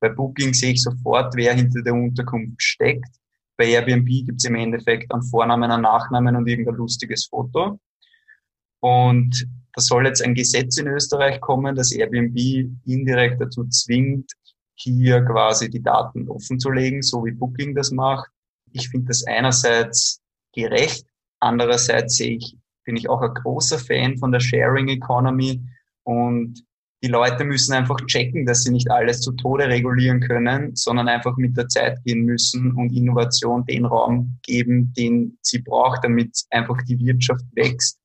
Bei 0.00 0.10
Booking 0.10 0.54
sehe 0.54 0.74
ich 0.74 0.82
sofort, 0.82 1.34
wer 1.34 1.54
hinter 1.54 1.82
der 1.82 1.94
Unterkunft 1.94 2.62
steckt. 2.62 3.08
Bei 3.58 3.66
Airbnb 3.66 4.06
gibt 4.06 4.38
es 4.38 4.44
im 4.44 4.54
Endeffekt 4.54 5.12
einen 5.12 5.24
Vornamen, 5.24 5.70
einen 5.70 5.82
Nachnamen 5.82 6.36
und 6.36 6.46
irgendein 6.46 6.76
lustiges 6.76 7.26
Foto. 7.26 7.80
Und 8.80 9.48
da 9.74 9.82
soll 9.82 10.06
jetzt 10.06 10.22
ein 10.22 10.34
Gesetz 10.34 10.78
in 10.78 10.86
Österreich 10.86 11.40
kommen, 11.40 11.74
das 11.74 11.90
Airbnb 11.90 12.36
indirekt 12.86 13.40
dazu 13.40 13.64
zwingt, 13.64 14.32
hier 14.76 15.24
quasi 15.24 15.68
die 15.68 15.82
Daten 15.82 16.28
offenzulegen, 16.28 17.02
so 17.02 17.24
wie 17.24 17.32
Booking 17.32 17.74
das 17.74 17.90
macht. 17.90 18.30
Ich 18.72 18.88
finde 18.90 19.08
das 19.08 19.24
einerseits 19.26 20.22
gerecht, 20.54 21.04
andererseits 21.40 22.16
sehe 22.16 22.36
ich, 22.36 22.56
bin 22.84 22.96
ich 22.96 23.08
auch 23.08 23.22
ein 23.22 23.34
großer 23.34 23.80
Fan 23.80 24.16
von 24.18 24.30
der 24.30 24.40
Sharing 24.40 24.86
Economy 24.88 25.60
und 26.04 26.64
die 27.02 27.08
Leute 27.08 27.44
müssen 27.44 27.74
einfach 27.74 27.96
checken, 28.06 28.44
dass 28.44 28.62
sie 28.62 28.72
nicht 28.72 28.90
alles 28.90 29.20
zu 29.20 29.32
Tode 29.32 29.68
regulieren 29.68 30.20
können, 30.20 30.74
sondern 30.74 31.08
einfach 31.08 31.36
mit 31.36 31.56
der 31.56 31.68
Zeit 31.68 32.02
gehen 32.04 32.24
müssen 32.24 32.72
und 32.72 32.92
Innovation 32.92 33.64
den 33.66 33.84
Raum 33.84 34.38
geben, 34.42 34.92
den 34.94 35.38
sie 35.42 35.60
braucht, 35.60 36.02
damit 36.02 36.36
einfach 36.50 36.82
die 36.82 36.98
Wirtschaft 36.98 37.44
wächst. 37.52 37.98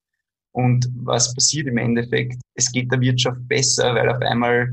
Und 0.52 0.88
was 0.96 1.34
passiert 1.34 1.68
im 1.68 1.78
Endeffekt? 1.78 2.40
Es 2.54 2.72
geht 2.72 2.92
der 2.92 3.02
Wirtschaft 3.02 3.40
besser, 3.48 3.96
weil 3.96 4.10
auf 4.10 4.22
einmal 4.22 4.72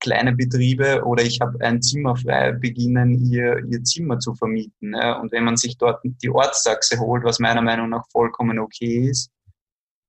kleine 0.00 0.34
Betriebe 0.34 1.04
oder 1.04 1.22
ich 1.22 1.40
habe 1.40 1.60
ein 1.60 1.80
Zimmer 1.80 2.16
frei, 2.16 2.52
beginnen 2.52 3.14
ihr, 3.30 3.62
ihr 3.70 3.84
Zimmer 3.84 4.18
zu 4.18 4.34
vermieten. 4.34 4.94
Ja. 4.94 5.20
Und 5.20 5.30
wenn 5.30 5.44
man 5.44 5.56
sich 5.56 5.76
dort 5.78 6.02
die 6.04 6.30
Ortstaxe 6.30 6.98
holt, 6.98 7.22
was 7.22 7.38
meiner 7.38 7.62
Meinung 7.62 7.90
nach 7.90 8.04
vollkommen 8.10 8.58
okay 8.58 9.08
ist, 9.08 9.30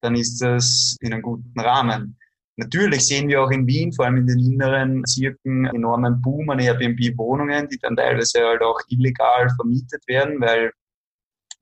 dann 0.02 0.16
ist 0.16 0.42
das 0.42 0.98
in 1.02 1.14
einem 1.14 1.22
guten 1.22 1.60
Rahmen. 1.60 2.18
Natürlich 2.62 3.08
sehen 3.08 3.28
wir 3.28 3.42
auch 3.42 3.50
in 3.50 3.66
Wien, 3.66 3.92
vor 3.92 4.06
allem 4.06 4.18
in 4.18 4.28
den 4.28 4.38
inneren 4.38 5.04
Zirken, 5.06 5.66
enormen 5.66 6.22
Boom 6.22 6.48
an 6.52 6.60
Airbnb-Wohnungen, 6.60 7.68
die 7.68 7.80
dann 7.80 7.96
teilweise 7.96 8.40
halt 8.42 8.62
auch 8.62 8.80
illegal 8.88 9.50
vermietet 9.56 10.08
werden, 10.08 10.40
weil 10.40 10.72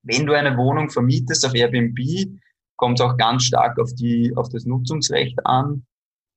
wenn 0.04 0.26
du 0.26 0.34
eine 0.34 0.58
Wohnung 0.58 0.90
vermietest 0.90 1.46
auf 1.46 1.56
Airbnb, 1.56 1.98
kommt 2.76 3.00
es 3.00 3.06
auch 3.06 3.16
ganz 3.16 3.46
stark 3.46 3.80
auf, 3.80 3.94
die, 3.94 4.34
auf 4.36 4.50
das 4.50 4.66
Nutzungsrecht 4.66 5.40
an. 5.46 5.86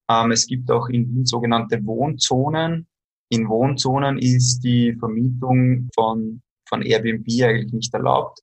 Ähm, 0.09 0.31
es 0.31 0.47
gibt 0.47 0.71
auch 0.71 0.89
in 0.89 1.13
Wien 1.13 1.27
sogenannte 1.27 1.85
Wohnzonen. 1.85 2.87
In 3.31 3.49
Wohnzonen 3.49 4.17
ist 4.17 4.61
die 4.61 4.95
Vermietung 4.95 5.89
von, 5.93 6.41
von 6.69 6.83
Airbnb 6.83 7.27
eigentlich 7.43 7.73
nicht 7.73 7.93
erlaubt. 7.95 8.39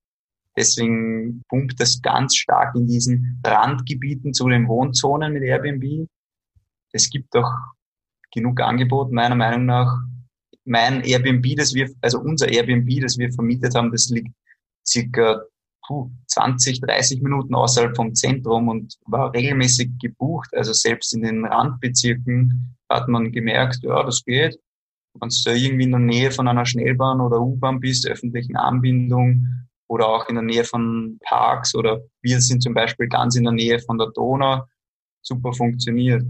Deswegen 0.57 1.41
pumpt 1.47 1.79
es 1.79 2.01
ganz 2.01 2.35
stark 2.35 2.75
in 2.75 2.87
diesen 2.87 3.41
Randgebieten 3.45 4.33
zu 4.33 4.49
den 4.49 4.67
Wohnzonen 4.67 5.33
mit 5.33 5.43
Airbnb. 5.43 6.07
Es 6.91 7.09
gibt 7.09 7.35
auch 7.35 7.51
genug 8.31 8.59
Angebot, 8.61 9.11
meiner 9.11 9.35
Meinung 9.35 9.65
nach. 9.65 9.99
Mein 10.65 11.03
Airbnb, 11.03 11.55
das 11.55 11.73
wir, 11.73 11.89
also 12.01 12.19
unser 12.19 12.49
Airbnb, 12.49 13.01
das 13.01 13.17
wir 13.17 13.31
vermietet 13.31 13.75
haben, 13.75 13.91
das 13.91 14.09
liegt 14.09 14.33
circa 14.85 15.41
20, 16.27 16.81
30 16.81 17.21
Minuten 17.21 17.55
außerhalb 17.55 17.95
vom 17.95 18.13
Zentrum 18.13 18.67
und 18.67 18.97
war 19.05 19.33
regelmäßig 19.33 19.91
gebucht. 19.99 20.49
Also 20.53 20.73
selbst 20.73 21.13
in 21.13 21.23
den 21.23 21.45
Randbezirken 21.45 22.75
hat 22.89 23.07
man 23.07 23.31
gemerkt, 23.31 23.79
ja, 23.81 24.03
das 24.03 24.23
geht. 24.23 24.59
Wenn 25.19 25.29
du 25.29 25.51
irgendwie 25.51 25.83
in 25.85 25.91
der 25.91 25.99
Nähe 25.99 26.31
von 26.31 26.47
einer 26.47 26.65
Schnellbahn 26.65 27.19
oder 27.21 27.41
U-Bahn 27.41 27.79
bist, 27.79 28.07
öffentlichen 28.07 28.55
Anbindung 28.55 29.47
oder 29.89 30.07
auch 30.07 30.29
in 30.29 30.35
der 30.35 30.43
Nähe 30.43 30.63
von 30.63 31.17
Parks 31.23 31.75
oder 31.75 31.99
wir 32.21 32.39
sind 32.39 32.61
zum 32.61 32.73
Beispiel 32.73 33.07
ganz 33.07 33.35
in 33.35 33.43
der 33.43 33.53
Nähe 33.53 33.79
von 33.79 33.97
der 33.97 34.11
Donau, 34.13 34.63
super 35.21 35.51
funktioniert. 35.51 36.23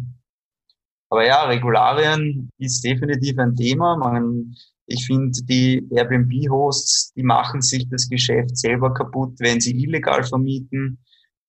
Aber 1.09 1.25
ja, 1.25 1.43
Regularien 1.43 2.49
ist 2.57 2.83
definitiv 2.83 3.37
ein 3.37 3.55
Thema. 3.55 3.97
Man, 3.97 4.55
ich 4.85 5.05
finde, 5.05 5.41
die 5.43 5.85
Airbnb-Hosts, 5.91 7.13
die 7.13 7.23
machen 7.23 7.61
sich 7.61 7.89
das 7.89 8.07
Geschäft 8.07 8.57
selber 8.57 8.93
kaputt, 8.93 9.35
wenn 9.39 9.59
sie 9.59 9.83
illegal 9.83 10.23
vermieten. 10.23 10.99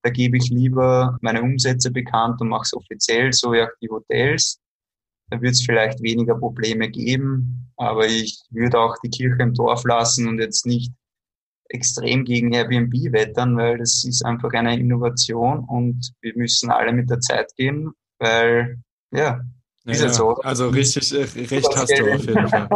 Da 0.02 0.10
gebe 0.10 0.38
ich 0.38 0.48
lieber 0.48 1.16
meine 1.20 1.42
Umsätze 1.42 1.90
bekannt 1.90 2.40
und 2.40 2.48
mache 2.48 2.62
es 2.64 2.74
offiziell, 2.74 3.32
so 3.32 3.52
wie 3.52 3.62
auch 3.62 3.68
die 3.80 3.90
Hotels. 3.90 4.58
Da 5.28 5.40
wird 5.40 5.52
es 5.52 5.62
vielleicht 5.64 6.02
weniger 6.02 6.34
Probleme 6.34 6.88
geben, 6.88 7.70
aber 7.76 8.06
ich 8.06 8.40
würde 8.50 8.80
auch 8.80 8.96
die 9.04 9.10
Kirche 9.10 9.42
im 9.42 9.54
Dorf 9.54 9.84
lassen 9.84 10.26
und 10.26 10.40
jetzt 10.40 10.66
nicht 10.66 10.92
extrem 11.70 12.24
gegen 12.24 12.52
Airbnb 12.52 12.92
wettern, 13.12 13.56
weil 13.56 13.78
das 13.78 14.04
ist 14.04 14.24
einfach 14.24 14.52
eine 14.52 14.78
Innovation 14.78 15.60
und 15.60 16.12
wir 16.20 16.32
müssen 16.36 16.70
alle 16.70 16.92
mit 16.92 17.08
der 17.08 17.20
Zeit 17.20 17.54
gehen, 17.56 17.92
weil 18.18 18.78
ja, 19.12 19.40
ja, 19.84 19.94
ja. 19.94 20.12
So, 20.12 20.36
also 20.36 20.68
richtig, 20.68 21.12
äh, 21.12 21.22
recht 21.46 21.74
hast 21.74 21.90
du 21.98 22.12
auf 22.12 22.26
jeden 22.26 22.48
Fall. 22.48 22.68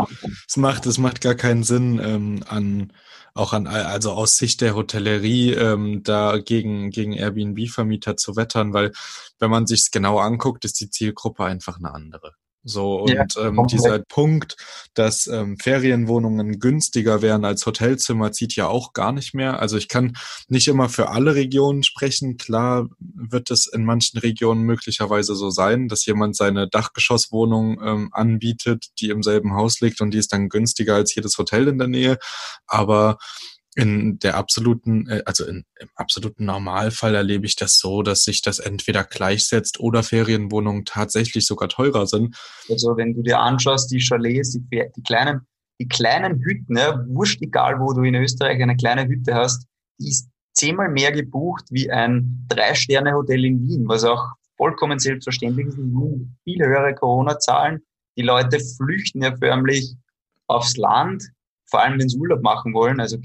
Es 0.48 0.56
macht, 0.56 0.86
es 0.86 0.98
macht 0.98 1.20
gar 1.20 1.34
keinen 1.34 1.62
Sinn, 1.62 2.00
ähm, 2.02 2.42
an, 2.48 2.92
auch 3.34 3.52
an, 3.52 3.66
also 3.66 4.12
aus 4.12 4.38
Sicht 4.38 4.60
der 4.60 4.74
Hotellerie, 4.74 5.52
ähm, 5.52 6.02
da 6.02 6.38
gegen, 6.38 6.90
gegen 6.90 7.12
Airbnb-Vermieter 7.12 8.16
zu 8.16 8.36
wettern, 8.36 8.72
weil 8.72 8.92
wenn 9.38 9.50
man 9.50 9.66
sich's 9.66 9.90
genau 9.90 10.18
anguckt, 10.18 10.64
ist 10.64 10.80
die 10.80 10.88
Zielgruppe 10.88 11.44
einfach 11.44 11.78
eine 11.78 11.92
andere. 11.92 12.32
So, 12.64 13.02
und 13.02 13.12
ja, 13.12 13.26
ähm, 13.38 13.60
dieser 13.70 13.98
Punkt, 13.98 14.56
dass 14.94 15.26
ähm, 15.26 15.58
Ferienwohnungen 15.58 16.58
günstiger 16.58 17.20
wären 17.20 17.44
als 17.44 17.66
Hotelzimmer, 17.66 18.32
zieht 18.32 18.56
ja 18.56 18.68
auch 18.68 18.94
gar 18.94 19.12
nicht 19.12 19.34
mehr. 19.34 19.60
Also 19.60 19.76
ich 19.76 19.88
kann 19.88 20.16
nicht 20.48 20.66
immer 20.66 20.88
für 20.88 21.10
alle 21.10 21.34
Regionen 21.34 21.82
sprechen. 21.82 22.38
Klar 22.38 22.88
wird 22.98 23.50
es 23.50 23.66
in 23.66 23.84
manchen 23.84 24.18
Regionen 24.18 24.62
möglicherweise 24.62 25.34
so 25.34 25.50
sein, 25.50 25.88
dass 25.88 26.06
jemand 26.06 26.36
seine 26.36 26.66
Dachgeschosswohnung 26.66 27.80
ähm, 27.84 28.08
anbietet, 28.12 28.86
die 28.98 29.10
im 29.10 29.22
selben 29.22 29.54
Haus 29.54 29.80
liegt 29.80 30.00
und 30.00 30.12
die 30.12 30.18
ist 30.18 30.32
dann 30.32 30.48
günstiger 30.48 30.94
als 30.94 31.14
jedes 31.14 31.36
Hotel 31.36 31.68
in 31.68 31.78
der 31.78 31.88
Nähe. 31.88 32.18
Aber 32.66 33.18
in 33.76 34.18
der 34.18 34.36
absoluten, 34.36 35.08
äh, 35.08 35.22
also 35.26 35.44
in, 35.44 35.64
im 35.80 35.88
absoluten 35.94 36.44
Normalfall 36.44 37.14
erlebe 37.14 37.46
ich 37.46 37.56
das 37.56 37.78
so, 37.78 38.02
dass 38.02 38.22
sich 38.22 38.42
das 38.42 38.58
entweder 38.58 39.04
gleichsetzt 39.04 39.80
oder 39.80 40.02
Ferienwohnungen 40.02 40.84
tatsächlich 40.84 41.46
sogar 41.46 41.68
teurer 41.68 42.06
sind. 42.06 42.36
Also 42.68 42.96
wenn 42.96 43.14
du 43.14 43.22
dir 43.22 43.40
anschaust, 43.40 43.90
die 43.90 44.00
Chalets, 44.00 44.52
die, 44.52 44.60
die 44.70 45.02
kleinen, 45.02 45.40
die 45.80 45.88
kleinen 45.88 46.40
Hütten, 46.44 46.76
ja, 46.76 47.04
wurscht 47.08 47.42
egal, 47.42 47.80
wo 47.80 47.92
du 47.92 48.02
in 48.02 48.14
Österreich 48.14 48.62
eine 48.62 48.76
kleine 48.76 49.06
Hütte 49.06 49.34
hast, 49.34 49.66
die 49.98 50.08
ist 50.08 50.28
zehnmal 50.52 50.88
mehr 50.88 51.12
gebucht 51.12 51.64
wie 51.70 51.90
ein 51.90 52.46
Drei-Sterne-Hotel 52.48 53.44
in 53.44 53.60
Wien, 53.66 53.88
was 53.88 54.04
auch 54.04 54.24
vollkommen 54.56 54.98
selbstverständlich 54.98 55.66
ist. 55.66 55.78
In 55.78 55.92
Wien 55.92 56.36
viel 56.44 56.64
höhere 56.64 56.94
Corona-Zahlen. 56.94 57.82
Die 58.16 58.22
Leute 58.22 58.60
flüchten 58.60 59.22
ja 59.22 59.36
förmlich 59.36 59.96
aufs 60.46 60.76
Land, 60.76 61.24
vor 61.74 61.82
allem 61.82 61.98
wenn 61.98 62.08
sie 62.08 62.18
Urlaub 62.18 62.40
machen 62.40 62.72
wollen, 62.72 63.00
also 63.00 63.18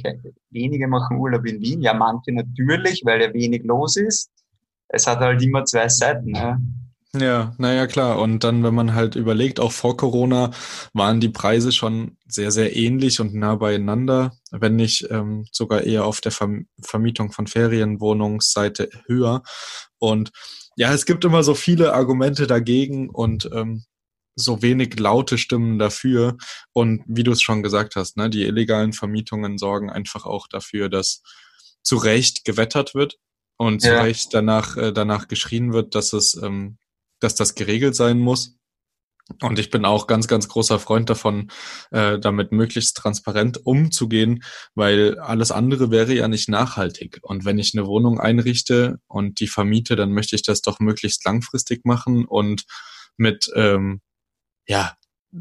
wenige 0.50 0.88
machen 0.88 1.18
Urlaub 1.18 1.46
in 1.46 1.62
Wien, 1.62 1.84
ja 1.84 1.94
manche 1.94 2.32
natürlich, 2.32 3.04
weil 3.06 3.22
ja 3.22 3.32
wenig 3.32 3.64
los 3.64 3.96
ist. 3.96 4.32
Es 4.88 5.06
hat 5.06 5.20
halt 5.20 5.40
immer 5.44 5.66
zwei 5.66 5.88
Seiten. 5.88 6.34
Ja. 6.34 6.58
Ja, 7.16 7.54
naja, 7.60 7.86
klar. 7.86 8.20
Und 8.20 8.44
dann, 8.44 8.64
wenn 8.64 8.74
man 8.74 8.96
halt 8.96 9.16
überlegt, 9.16 9.60
auch 9.60 9.72
vor 9.72 9.98
Corona 9.98 10.50
waren 10.94 11.20
die 11.20 11.30
Preise 11.30 11.72
schon 11.72 12.18
sehr, 12.28 12.50
sehr 12.50 12.76
ähnlich 12.76 13.20
und 13.20 13.36
nah 13.36 13.54
beieinander, 13.54 14.32
wenn 14.50 14.76
nicht 14.76 15.08
ähm, 15.12 15.46
sogar 15.52 15.84
eher 15.84 16.06
auf 16.06 16.20
der 16.22 16.32
Verm 16.32 16.66
Vermietung 16.82 17.32
von 17.32 17.46
Ferienwohnungsseite 17.46 18.90
höher. 19.06 19.44
Und 20.00 20.32
ja, 20.76 20.92
es 20.92 21.06
gibt 21.06 21.24
immer 21.24 21.44
so 21.44 21.54
viele 21.54 21.94
Argumente 21.94 22.48
dagegen 22.48 23.10
und 23.12 23.48
ähm, 23.54 23.84
so 24.40 24.62
wenig 24.62 25.00
laute 25.00 25.38
Stimmen 25.38 25.80
dafür. 25.80 26.38
Und 26.74 27.04
wie 27.08 27.24
du 27.24 27.32
es 27.32 27.42
schon 27.42 27.64
gesagt 27.64 27.96
hast, 27.96 28.18
ne, 28.18 28.30
die 28.30 28.44
illegalen 28.44 28.94
Vermietungen 28.94 29.58
sorgen 29.58 29.90
einfach 29.90 30.26
auch 30.26 30.48
dafür, 30.48 30.90
dass 30.90 31.22
zu 31.84 31.98
Recht 31.98 32.46
gewettert 32.46 32.96
wird 32.96 33.18
und 33.58 33.84
ja. 33.84 33.98
zu 33.98 34.04
Recht 34.04 34.34
danach, 34.34 34.78
äh, 34.78 34.92
danach 34.92 35.28
geschrien 35.28 35.74
wird, 35.74 35.96
dass 35.96 36.14
es, 36.14 36.36
ähm, 36.42 36.78
dass 37.20 37.36
das 37.36 37.56
geregelt 37.56 37.96
sein 37.96 38.20
muss. 38.20 38.56
Und 39.42 39.60
ich 39.60 39.70
bin 39.70 39.86
auch 39.86 40.08
ganz, 40.08 40.28
ganz 40.28 40.48
großer 40.48 40.80
Freund 40.80 41.10
davon, 41.10 41.52
äh, 41.92 42.18
damit 42.20 42.52
möglichst 42.52 42.98
transparent 42.98 43.64
umzugehen, 43.66 44.44
weil 44.74 45.20
alles 45.20 45.52
andere 45.52 45.92
wäre 45.92 46.14
ja 46.14 46.28
nicht 46.28 46.50
nachhaltig. 46.50 47.20
Und 47.22 47.46
wenn 47.46 47.60
ich 47.60 47.76
eine 47.76 47.86
Wohnung 47.86 48.20
einrichte 48.20 49.00
und 49.08 49.40
die 49.40 49.48
vermiete, 49.48 49.96
dann 49.96 50.14
möchte 50.14 50.36
ich 50.36 50.42
das 50.42 50.62
doch 50.62 50.80
möglichst 50.80 51.24
langfristig 51.26 51.86
machen 51.86 52.26
und 52.26 52.64
mit 53.18 53.52
ähm, 53.56 54.02
ja, 54.70 54.96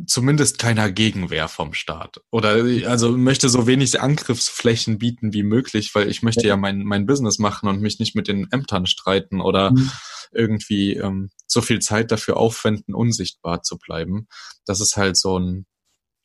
zumindest 0.06 0.58
keiner 0.58 0.90
Gegenwehr 0.90 1.48
vom 1.48 1.74
Staat. 1.74 2.22
Oder 2.30 2.64
also 2.88 3.16
möchte 3.16 3.50
so 3.50 3.66
wenig 3.66 4.00
Angriffsflächen 4.00 4.98
bieten 4.98 5.34
wie 5.34 5.42
möglich, 5.42 5.94
weil 5.94 6.10
ich 6.10 6.22
möchte 6.22 6.46
ja, 6.46 6.56
mein, 6.56 6.82
mein 6.82 7.06
Business 7.06 7.38
machen 7.38 7.68
und 7.68 7.80
mich 7.80 7.98
nicht 7.98 8.16
mit 8.16 8.26
den 8.26 8.50
Ämtern 8.50 8.86
streiten 8.86 9.42
oder 9.42 9.70
mhm. 9.70 9.90
irgendwie 10.32 10.94
ähm, 10.94 11.30
so 11.46 11.60
viel 11.60 11.78
Zeit 11.80 12.10
dafür 12.10 12.38
aufwenden, 12.38 12.94
unsichtbar 12.94 13.62
zu 13.62 13.76
bleiben. 13.76 14.28
Das 14.64 14.80
ist 14.80 14.96
halt 14.96 15.18
so 15.18 15.38
ein, 15.38 15.66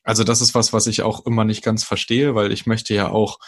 also 0.02 0.24
das 0.24 0.40
ist 0.40 0.54
was, 0.54 0.72
was 0.72 0.86
ich 0.86 1.02
auch 1.02 1.26
immer 1.26 1.44
nicht 1.44 1.62
ganz 1.62 1.84
verstehe, 1.84 2.34
weil 2.34 2.52
ich 2.52 2.64
möchte 2.64 2.94
ja 2.94 3.10
auch 3.10 3.38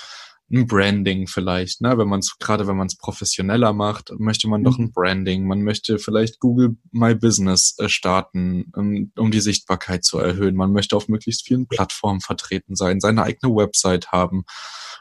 ein 0.50 0.66
Branding 0.66 1.26
vielleicht, 1.26 1.80
ne? 1.80 1.98
Wenn 1.98 2.08
man 2.08 2.20
es, 2.20 2.36
gerade 2.38 2.66
wenn 2.66 2.76
man 2.76 2.86
es 2.86 2.96
professioneller 2.96 3.72
macht, 3.72 4.12
möchte 4.18 4.48
man 4.48 4.62
doch 4.62 4.78
mhm. 4.78 4.86
ein 4.86 4.92
Branding. 4.92 5.46
Man 5.46 5.62
möchte 5.62 5.98
vielleicht 5.98 6.38
Google 6.38 6.76
My 6.92 7.14
Business 7.14 7.74
äh, 7.78 7.88
starten, 7.88 8.70
um, 8.74 9.10
um 9.16 9.30
die 9.30 9.40
Sichtbarkeit 9.40 10.04
zu 10.04 10.18
erhöhen. 10.18 10.54
Man 10.54 10.72
möchte 10.72 10.96
auf 10.96 11.08
möglichst 11.08 11.46
vielen 11.46 11.66
Plattformen 11.66 12.20
vertreten 12.20 12.76
sein, 12.76 13.00
seine 13.00 13.24
eigene 13.24 13.54
Website 13.54 14.12
haben. 14.12 14.44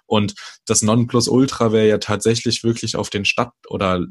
Und 0.07 0.35
das 0.65 0.81
Nonplusultra 0.81 1.71
wäre 1.71 1.87
ja 1.87 1.97
tatsächlich 1.99 2.63
wirklich 2.63 2.95
auf 2.95 3.09
den 3.09 3.25
Stadt- 3.25 3.53
oder 3.69 4.05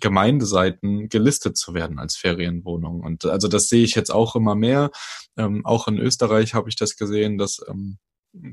Gemeindeseiten 0.00 1.08
gelistet 1.08 1.56
zu 1.56 1.74
werden 1.74 1.98
als 1.98 2.16
Ferienwohnung. 2.16 3.00
Und 3.00 3.24
also 3.24 3.48
das 3.48 3.68
sehe 3.68 3.84
ich 3.84 3.94
jetzt 3.94 4.10
auch 4.10 4.36
immer 4.36 4.54
mehr. 4.54 4.90
Ähm, 5.36 5.64
auch 5.64 5.88
in 5.88 5.98
Österreich 5.98 6.54
habe 6.54 6.68
ich 6.68 6.76
das 6.76 6.96
gesehen, 6.96 7.38
dass 7.38 7.60
ähm, 7.68 7.98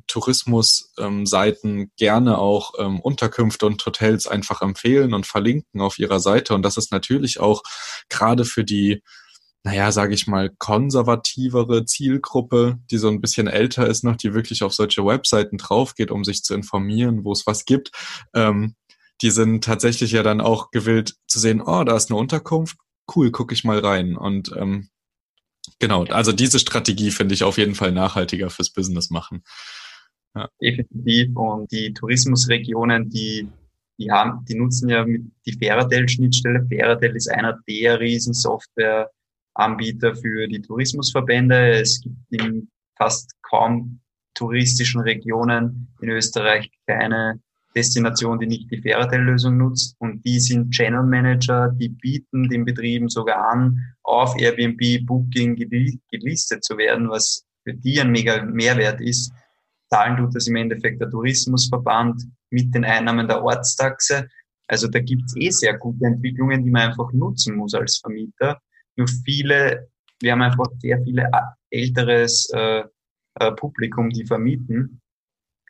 Tourismusseiten 0.07 1.79
ähm, 1.79 1.91
gerne 1.97 2.37
auch 2.37 2.73
ähm, 2.79 2.99
Unterkünfte 2.99 3.65
und 3.65 3.85
Hotels 3.85 4.27
einfach 4.27 4.61
empfehlen 4.61 5.13
und 5.13 5.25
verlinken 5.27 5.81
auf 5.81 5.99
ihrer 5.99 6.19
Seite. 6.19 6.53
Und 6.53 6.63
das 6.63 6.77
ist 6.77 6.91
natürlich 6.91 7.39
auch 7.39 7.63
gerade 8.09 8.45
für 8.45 8.63
die, 8.63 9.01
naja, 9.63 9.91
sage 9.91 10.13
ich 10.13 10.27
mal, 10.27 10.51
konservativere 10.57 11.85
Zielgruppe, 11.85 12.79
die 12.91 12.97
so 12.97 13.07
ein 13.07 13.21
bisschen 13.21 13.47
älter 13.47 13.87
ist 13.87 14.03
noch, 14.03 14.15
die 14.15 14.33
wirklich 14.33 14.63
auf 14.63 14.73
solche 14.73 15.05
Webseiten 15.05 15.57
draufgeht, 15.57 16.11
um 16.11 16.23
sich 16.23 16.43
zu 16.43 16.53
informieren, 16.53 17.23
wo 17.23 17.31
es 17.31 17.47
was 17.47 17.65
gibt. 17.65 17.91
Ähm, 18.33 18.75
die 19.21 19.31
sind 19.31 19.63
tatsächlich 19.63 20.11
ja 20.11 20.23
dann 20.23 20.41
auch 20.41 20.71
gewillt 20.71 21.15
zu 21.27 21.39
sehen, 21.39 21.61
oh, 21.61 21.83
da 21.83 21.95
ist 21.95 22.09
eine 22.09 22.19
Unterkunft, 22.19 22.77
cool, 23.15 23.31
gucke 23.31 23.53
ich 23.53 23.63
mal 23.63 23.79
rein. 23.79 24.17
Und 24.17 24.51
ähm, 24.57 24.89
Genau, 25.79 26.05
also 26.05 26.31
diese 26.31 26.59
Strategie 26.59 27.12
finde 27.12 27.33
ich 27.33 27.43
auf 27.43 27.57
jeden 27.57 27.75
Fall 27.75 27.91
nachhaltiger 27.91 28.49
fürs 28.49 28.71
Business 28.71 29.09
machen. 29.09 29.43
Ja. 30.36 30.49
Definitiv. 30.62 31.36
Und 31.36 31.71
die 31.71 31.93
Tourismusregionen, 31.93 33.09
die, 33.09 33.47
die 33.99 34.12
haben, 34.12 34.45
die 34.45 34.55
nutzen 34.55 34.89
ja 34.89 35.05
mit 35.05 35.23
die 35.45 35.53
Fairadel-Schnittstelle. 35.53 36.65
Fairadel 36.67 37.15
ist 37.15 37.29
einer 37.29 37.59
der 37.67 37.99
riesen 37.99 38.33
Softwareanbieter 38.33 40.15
für 40.15 40.47
die 40.47 40.62
Tourismusverbände. 40.62 41.71
Es 41.79 42.01
gibt 42.01 42.15
in 42.29 42.69
fast 42.97 43.31
kaum 43.41 43.99
touristischen 44.33 45.01
Regionen 45.01 45.93
in 46.01 46.09
Österreich 46.09 46.71
keine 46.88 47.39
Destination, 47.75 48.39
die 48.39 48.47
nicht 48.47 48.71
die 48.71 48.81
Fairytale-Lösung 48.81 49.57
nutzt. 49.57 49.95
Und 49.99 50.23
die 50.25 50.39
sind 50.39 50.71
Channel 50.71 51.03
Manager, 51.03 51.69
die 51.69 51.89
bieten 51.89 52.49
den 52.49 52.65
Betrieben 52.65 53.09
sogar 53.09 53.49
an, 53.51 53.77
auf 54.03 54.36
Airbnb, 54.39 55.05
Booking 55.05 55.55
gelistet 55.55 56.63
zu 56.63 56.77
werden, 56.77 57.09
was 57.09 57.45
für 57.63 57.73
die 57.73 57.99
ein 57.99 58.12
mega 58.12 58.43
Mehrwert 58.43 59.01
ist. 59.01 59.31
Zahlen 59.89 60.17
tut 60.17 60.36
das 60.36 60.47
im 60.47 60.55
Endeffekt 60.55 61.01
der 61.01 61.09
Tourismusverband 61.09 62.23
mit 62.49 62.73
den 62.73 62.86
Einnahmen 62.86 63.27
der 63.27 63.43
Ortstaxe. 63.43 64.27
Also 64.67 64.88
da 64.88 64.99
gibt's 64.99 65.36
eh 65.38 65.49
sehr 65.49 65.77
gute 65.77 66.05
Entwicklungen, 66.05 66.63
die 66.63 66.71
man 66.71 66.89
einfach 66.89 67.12
nutzen 67.13 67.55
muss 67.55 67.73
als 67.73 67.97
Vermieter. 67.97 68.59
Nur 68.95 69.07
viele, 69.25 69.89
wir 70.19 70.31
haben 70.31 70.41
einfach 70.41 70.67
sehr 70.79 71.01
viele 71.03 71.29
älteres 71.69 72.49
äh, 72.53 72.83
äh, 73.39 73.51
Publikum, 73.53 74.09
die 74.09 74.25
vermieten. 74.25 75.01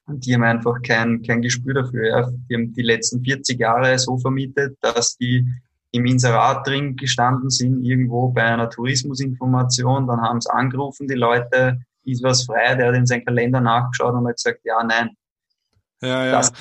Und 0.06 0.26
die 0.26 0.34
haben 0.34 0.44
einfach 0.44 0.82
kein, 0.82 1.22
kein 1.24 1.42
Gespür 1.42 1.74
dafür. 1.76 2.08
Ja. 2.08 2.32
Die 2.50 2.56
haben 2.56 2.74
die 2.74 2.82
letzten 2.82 3.24
40 3.24 3.60
Jahre 3.60 3.98
so 3.98 4.18
vermietet, 4.18 4.78
dass 4.82 5.16
die 5.18 5.48
im 5.92 6.06
Inserat 6.06 6.68
drin 6.68 6.96
gestanden 6.96 7.50
sind, 7.50 7.84
irgendwo 7.84 8.30
bei 8.30 8.44
einer 8.44 8.70
Tourismusinformation. 8.70 10.08
Dann 10.08 10.22
haben 10.22 10.42
sie 10.42 10.52
angerufen, 10.52 11.08
die 11.08 11.14
Leute, 11.14 11.80
ist 12.04 12.24
was 12.24 12.46
frei, 12.46 12.76
der 12.76 12.88
hat 12.88 12.96
in 12.96 13.06
seinen 13.06 13.24
Kalender 13.24 13.62
nachgeschaut 13.62 14.14
und 14.14 14.28
hat 14.28 14.36
gesagt, 14.36 14.60
ja, 14.66 14.84
nein. 14.84 15.12
Ja, 16.02 16.26
ja. 16.26 16.32
Das, 16.34 16.52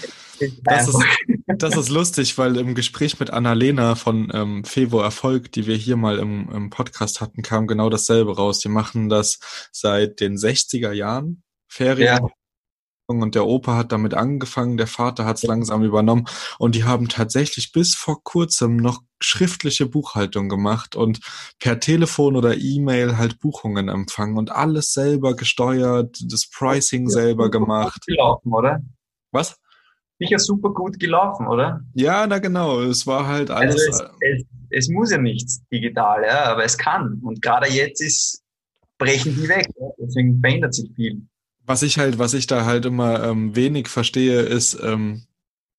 das, 0.63 0.89
ist, 0.89 1.05
das 1.47 1.77
ist 1.77 1.89
lustig, 1.89 2.39
weil 2.39 2.57
im 2.59 2.77
Gespräch 2.77 3.19
mit 3.19 3.31
Annalena 3.31 3.97
von 3.97 4.31
ähm, 4.33 4.63
Fevo 4.63 5.01
Erfolg, 5.01 5.51
die 5.51 5.67
wir 5.67 5.75
hier 5.75 5.97
mal 5.97 6.21
im, 6.21 6.49
im 6.53 6.71
Podcast 6.71 7.21
hatten, 7.21 7.43
kam 7.43 7.67
genau 7.67 7.91
dasselbe 7.91 8.37
raus. 8.37 8.61
Die 8.61 8.69
machen 8.69 9.09
das 9.09 9.41
seit 9.73 10.21
den 10.21 10.37
60er 10.37 10.93
Jahren. 10.93 11.43
Ferien, 11.67 12.19
ja 12.23 12.29
und 13.21 13.35
der 13.35 13.47
Opa 13.47 13.77
hat 13.77 13.93
damit 13.93 14.15
angefangen, 14.15 14.77
der 14.77 14.87
Vater 14.87 15.27
hat 15.27 15.37
es 15.37 15.43
langsam 15.43 15.83
übernommen 15.83 16.25
und 16.59 16.75
die 16.75 16.85
haben 16.85 17.09
tatsächlich 17.09 17.73
bis 17.73 17.95
vor 17.95 18.23
kurzem 18.23 18.77
noch 18.77 19.03
schriftliche 19.21 19.87
Buchhaltung 19.87 20.49
gemacht 20.49 20.97
und 20.97 21.21
per 21.59 21.81
Telefon 21.81 22.37
oder 22.37 22.57
E-Mail 22.57 23.19
halt 23.19 23.41
Buchungen 23.41 23.89
empfangen 23.89 24.39
und 24.39 24.51
alles 24.51 24.93
selber 24.93 25.35
gesteuert, 25.37 26.17
das 26.31 26.49
Pricing 26.49 27.05
ja, 27.05 27.11
selber 27.11 27.51
gemacht. 27.51 28.05
Gelaufen, 28.07 28.53
oder? 28.53 28.81
Was? 29.33 29.59
Sicher 30.19 30.39
super 30.39 30.71
gut 30.71 30.99
gelaufen, 31.01 31.49
oder? 31.49 31.81
Ja, 31.95 32.27
na 32.27 32.39
genau. 32.39 32.81
Es 32.81 33.07
war 33.07 33.27
halt 33.27 33.51
also 33.51 33.63
alles. 33.63 33.87
Also 33.89 34.05
es, 34.21 34.41
es, 34.41 34.47
es 34.71 34.89
muss 34.89 35.11
ja 35.11 35.19
nichts 35.19 35.63
digital, 35.73 36.23
ja, 36.25 36.45
aber 36.45 36.65
es 36.65 36.79
kann. 36.79 37.21
Und 37.23 37.43
gerade 37.43 37.69
jetzt 37.69 38.01
ist, 38.01 38.43
brechen 38.99 39.35
die 39.35 39.49
weg. 39.49 39.67
Ja? 39.79 39.89
Deswegen 39.99 40.41
verändert 40.41 40.75
sich 40.75 40.91
viel 40.95 41.27
was 41.65 41.83
ich 41.83 41.99
halt, 41.99 42.19
was 42.19 42.35
ich 42.35 42.47
da 42.47 42.65
halt 42.65 42.85
immer 42.85 43.23
ähm, 43.23 43.55
wenig 43.57 43.89
verstehe, 43.89 44.41
ist, 44.41 44.79
ähm, 44.83 45.27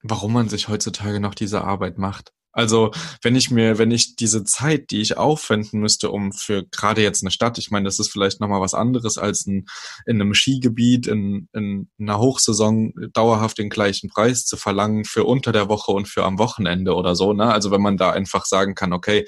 warum 0.02 0.34
man 0.34 0.50
sich 0.50 0.67
heutzutage 0.67 1.19
noch 1.19 1.36
diese 1.36 1.63
Arbeit 1.63 1.98
macht. 1.98 2.32
Also 2.56 2.91
wenn 3.24 3.36
ich 3.36 3.50
mir, 3.50 3.80
wenn 3.80 3.89
ich 3.89 4.15
diese 4.15 4.43
Zeit, 4.43 4.91
die 4.91 5.02
ich 5.02 5.17
aufwenden 5.17 5.80
müsste, 5.80 6.12
um 6.12 6.32
für 6.32 6.63
gerade 6.69 7.02
jetzt 7.02 7.24
eine 7.24 7.32
Stadt, 7.32 7.58
ich 7.58 7.72
meine, 7.72 7.86
das 7.86 7.98
ist 7.98 8.12
vielleicht 8.12 8.39
nochmal 8.39 8.62
was 8.62 8.76
anderes 8.76 9.17
als 9.17 9.48
ein, 9.48 9.65
in 10.06 10.22
einem 10.22 10.36
Skigebiet 10.36 11.08
in, 11.08 11.50
in 11.54 11.89
einer 12.00 12.19
Hochsaison 12.19 12.93
dauerhaft 13.12 13.58
den 13.58 13.69
gleichen 13.69 14.10
Preis 14.10 14.46
zu 14.46 14.56
verlangen 14.56 15.04
für 15.04 15.24
unter 15.24 15.52
der 15.52 15.67
Woche 15.67 15.91
und 15.91 16.08
für 16.08 16.26
am 16.26 16.38
Wochenende 16.38 16.93
oder 16.93 17.15
so. 17.15 17.34
Ne? 17.34 17.52
Also 17.52 17.72
wenn 17.72 17.82
man 17.82 17.98
da 17.98 18.12
einfach 18.12 18.46
sagen 18.46 18.76
kann, 18.76 18.93
okay, 18.93 19.26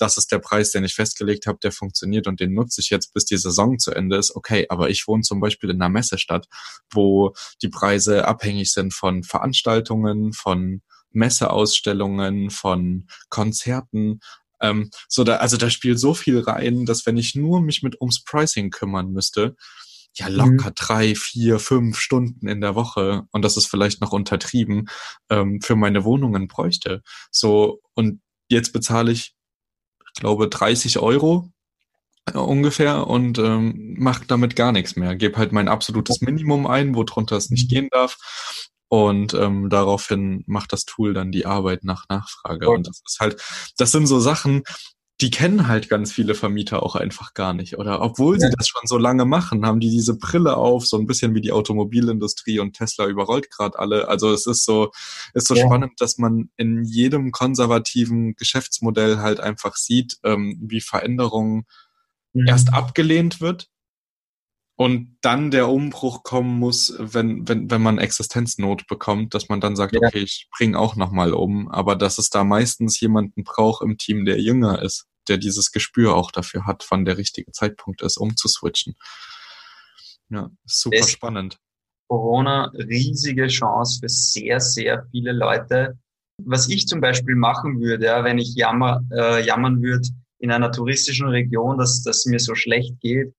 das 0.00 0.16
ist 0.16 0.32
der 0.32 0.38
Preis, 0.38 0.70
den 0.70 0.84
ich 0.84 0.94
festgelegt 0.94 1.46
habe, 1.46 1.58
der 1.62 1.72
funktioniert 1.72 2.26
und 2.26 2.40
den 2.40 2.54
nutze 2.54 2.80
ich 2.80 2.90
jetzt, 2.90 3.12
bis 3.12 3.26
die 3.26 3.36
Saison 3.36 3.78
zu 3.78 3.92
Ende 3.92 4.16
ist. 4.16 4.34
Okay, 4.34 4.66
aber 4.68 4.88
ich 4.88 5.06
wohne 5.06 5.22
zum 5.22 5.40
Beispiel 5.40 5.70
in 5.70 5.80
einer 5.80 5.90
Messestadt, 5.90 6.46
wo 6.90 7.34
die 7.62 7.68
Preise 7.68 8.26
abhängig 8.26 8.72
sind 8.72 8.94
von 8.94 9.22
Veranstaltungen, 9.22 10.32
von 10.32 10.82
Messeausstellungen, 11.12 12.50
von 12.50 13.08
Konzerten. 13.28 14.20
Ähm, 14.60 14.90
so 15.08 15.24
da, 15.24 15.36
also 15.36 15.56
da 15.56 15.68
spielt 15.68 15.98
so 15.98 16.14
viel 16.14 16.40
rein, 16.40 16.86
dass 16.86 17.04
wenn 17.04 17.16
ich 17.16 17.34
nur 17.34 17.60
mich 17.60 17.82
mit 17.82 18.00
ums 18.00 18.24
Pricing 18.24 18.70
kümmern 18.70 19.12
müsste, 19.12 19.56
ja 20.14 20.28
locker 20.28 20.70
mhm. 20.70 20.74
drei, 20.76 21.14
vier, 21.14 21.58
fünf 21.58 21.98
Stunden 21.98 22.48
in 22.48 22.60
der 22.60 22.74
Woche 22.74 23.26
und 23.32 23.42
das 23.42 23.56
ist 23.56 23.66
vielleicht 23.66 24.00
noch 24.00 24.12
untertrieben 24.12 24.88
ähm, 25.28 25.60
für 25.60 25.76
meine 25.76 26.04
Wohnungen 26.04 26.48
bräuchte. 26.48 27.02
So 27.30 27.80
und 27.94 28.20
jetzt 28.48 28.72
bezahle 28.72 29.12
ich 29.12 29.34
glaube, 30.14 30.48
30 30.48 30.98
Euro 30.98 31.50
äh, 32.32 32.38
ungefähr 32.38 33.06
und 33.06 33.38
ähm, 33.38 33.94
mache 33.98 34.24
damit 34.26 34.56
gar 34.56 34.72
nichts 34.72 34.96
mehr. 34.96 35.16
Gebe 35.16 35.38
halt 35.38 35.52
mein 35.52 35.68
absolutes 35.68 36.20
Minimum 36.20 36.66
ein, 36.66 36.94
wo 36.94 37.04
drunter 37.04 37.36
es 37.36 37.50
nicht 37.50 37.70
gehen 37.70 37.88
darf. 37.90 38.16
Und 38.88 39.34
ähm, 39.34 39.70
daraufhin 39.70 40.42
macht 40.46 40.72
das 40.72 40.84
Tool 40.84 41.14
dann 41.14 41.30
die 41.30 41.46
Arbeit 41.46 41.84
nach 41.84 42.06
Nachfrage. 42.08 42.68
Und 42.70 42.88
das 42.88 43.00
ist 43.06 43.20
halt, 43.20 43.40
das 43.76 43.92
sind 43.92 44.06
so 44.06 44.18
Sachen, 44.18 44.64
die 45.20 45.30
kennen 45.30 45.68
halt 45.68 45.88
ganz 45.88 46.12
viele 46.12 46.34
Vermieter 46.34 46.82
auch 46.82 46.96
einfach 46.96 47.34
gar 47.34 47.52
nicht. 47.52 47.78
Oder 47.78 48.00
obwohl 48.00 48.36
ja. 48.36 48.48
sie 48.48 48.54
das 48.56 48.68
schon 48.68 48.82
so 48.86 48.96
lange 48.96 49.24
machen, 49.24 49.66
haben 49.66 49.80
die 49.80 49.90
diese 49.90 50.16
Brille 50.16 50.56
auf, 50.56 50.86
so 50.86 50.98
ein 50.98 51.06
bisschen 51.06 51.34
wie 51.34 51.40
die 51.40 51.52
Automobilindustrie 51.52 52.58
und 52.58 52.74
Tesla 52.74 53.06
überrollt 53.06 53.50
gerade 53.50 53.78
alle. 53.78 54.08
Also 54.08 54.32
es 54.32 54.46
ist 54.46 54.64
so, 54.64 54.90
ist 55.34 55.48
so 55.48 55.54
ja. 55.54 55.66
spannend, 55.66 55.92
dass 55.98 56.18
man 56.18 56.50
in 56.56 56.84
jedem 56.84 57.32
konservativen 57.32 58.34
Geschäftsmodell 58.34 59.18
halt 59.18 59.40
einfach 59.40 59.76
sieht, 59.76 60.18
ähm, 60.24 60.58
wie 60.62 60.80
Veränderungen 60.80 61.66
mhm. 62.32 62.46
erst 62.46 62.72
abgelehnt 62.72 63.40
wird 63.40 63.68
und 64.80 65.18
dann 65.20 65.50
der 65.50 65.68
Umbruch 65.68 66.22
kommen 66.22 66.58
muss, 66.58 66.94
wenn, 66.98 67.46
wenn, 67.46 67.70
wenn 67.70 67.82
man 67.82 67.98
Existenznot 67.98 68.86
bekommt, 68.86 69.34
dass 69.34 69.50
man 69.50 69.60
dann 69.60 69.76
sagt, 69.76 69.92
ja. 69.92 70.00
okay, 70.02 70.20
ich 70.20 70.48
bringe 70.56 70.78
auch 70.78 70.96
nochmal 70.96 71.34
um, 71.34 71.68
aber 71.68 71.96
dass 71.96 72.16
es 72.16 72.30
da 72.30 72.44
meistens 72.44 72.98
jemanden 72.98 73.44
braucht 73.44 73.82
im 73.82 73.98
Team, 73.98 74.24
der 74.24 74.40
jünger 74.40 74.80
ist, 74.80 75.09
der 75.30 75.38
dieses 75.38 75.72
Gespür 75.72 76.14
auch 76.14 76.30
dafür 76.30 76.66
hat, 76.66 76.86
wann 76.90 77.06
der 77.06 77.16
richtige 77.16 77.52
Zeitpunkt 77.52 78.02
ist, 78.02 78.18
um 78.18 78.36
zu 78.36 78.48
switchen. 78.48 78.96
Ja, 80.28 80.50
super 80.66 80.98
es 80.98 81.10
spannend. 81.10 81.58
Corona 82.08 82.70
riesige 82.74 83.46
Chance 83.46 84.00
für 84.00 84.08
sehr, 84.08 84.60
sehr 84.60 85.06
viele 85.10 85.32
Leute. 85.32 85.98
Was 86.42 86.68
ich 86.68 86.86
zum 86.86 87.00
Beispiel 87.00 87.36
machen 87.36 87.80
würde, 87.80 88.06
ja, 88.06 88.24
wenn 88.24 88.38
ich 88.38 88.54
jammer, 88.54 89.00
äh, 89.12 89.44
jammern 89.44 89.80
würde 89.82 90.08
in 90.38 90.50
einer 90.50 90.72
touristischen 90.72 91.28
Region, 91.28 91.78
dass 91.78 92.02
dass 92.02 92.26
mir 92.26 92.40
so 92.40 92.54
schlecht 92.54 92.98
geht, 93.00 93.32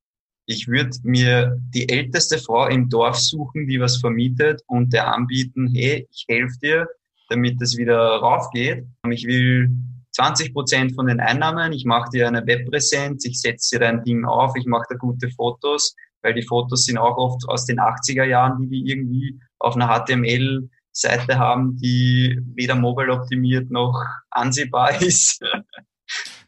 ich 0.46 0.68
würde 0.68 0.98
mir 1.04 1.58
die 1.74 1.88
älteste 1.90 2.38
Frau 2.38 2.68
im 2.68 2.90
Dorf 2.90 3.18
suchen, 3.18 3.68
die 3.68 3.80
was 3.80 3.98
vermietet 3.98 4.62
und 4.68 4.92
der 4.94 5.14
anbieten, 5.14 5.72
hey, 5.74 6.08
ich 6.12 6.26
helfe 6.28 6.58
dir, 6.62 6.88
damit 7.30 7.62
es 7.62 7.78
wieder 7.78 7.98
raufgeht. 7.98 8.86
Ich 9.10 9.26
will 9.26 9.70
20 10.14 10.54
Prozent 10.54 10.96
von 10.96 11.08
den 11.08 11.20
Einnahmen, 11.20 11.72
ich 11.74 11.86
mache 11.86 12.10
dir 12.12 12.28
eine 12.28 12.46
Webpräsenz, 12.46 13.26
ich 13.26 13.40
setze 13.40 13.76
dir 13.76 13.86
dein 13.86 14.04
Ding 14.04 14.26
auf, 14.26 14.56
ich 14.56 14.66
mache 14.66 14.86
dir 14.92 14.98
gute 14.98 15.30
Fotos, 15.30 15.96
weil 16.22 16.34
die 16.34 16.46
Fotos 16.46 16.86
sind 16.86 16.98
auch 16.98 17.18
oft 17.18 17.48
aus 17.48 17.66
den 17.66 17.80
80er 17.80 18.26
Jahren, 18.26 18.60
die 18.60 18.68
die 18.70 18.92
irgendwie 18.92 19.40
auf 19.60 19.76
einer 19.76 19.88
HTML-Seite 19.88 21.40
haben, 21.40 21.78
die 21.78 22.40
weder 22.56 22.76
mobile 22.76 23.12
optimiert 23.14 23.72
noch 23.72 24.04
ansehbar 24.30 25.02
ist. 25.02 25.42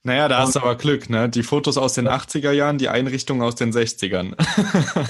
Naja, 0.03 0.27
da 0.27 0.39
hast 0.39 0.55
du 0.55 0.59
aber 0.59 0.75
Glück, 0.75 1.09
ne? 1.09 1.29
Die 1.29 1.43
Fotos 1.43 1.77
aus 1.77 1.93
den 1.93 2.09
80er 2.09 2.51
Jahren, 2.51 2.77
die 2.77 2.89
Einrichtung 2.89 3.41
aus 3.41 3.55
den 3.55 3.71
60ern. 3.71 4.35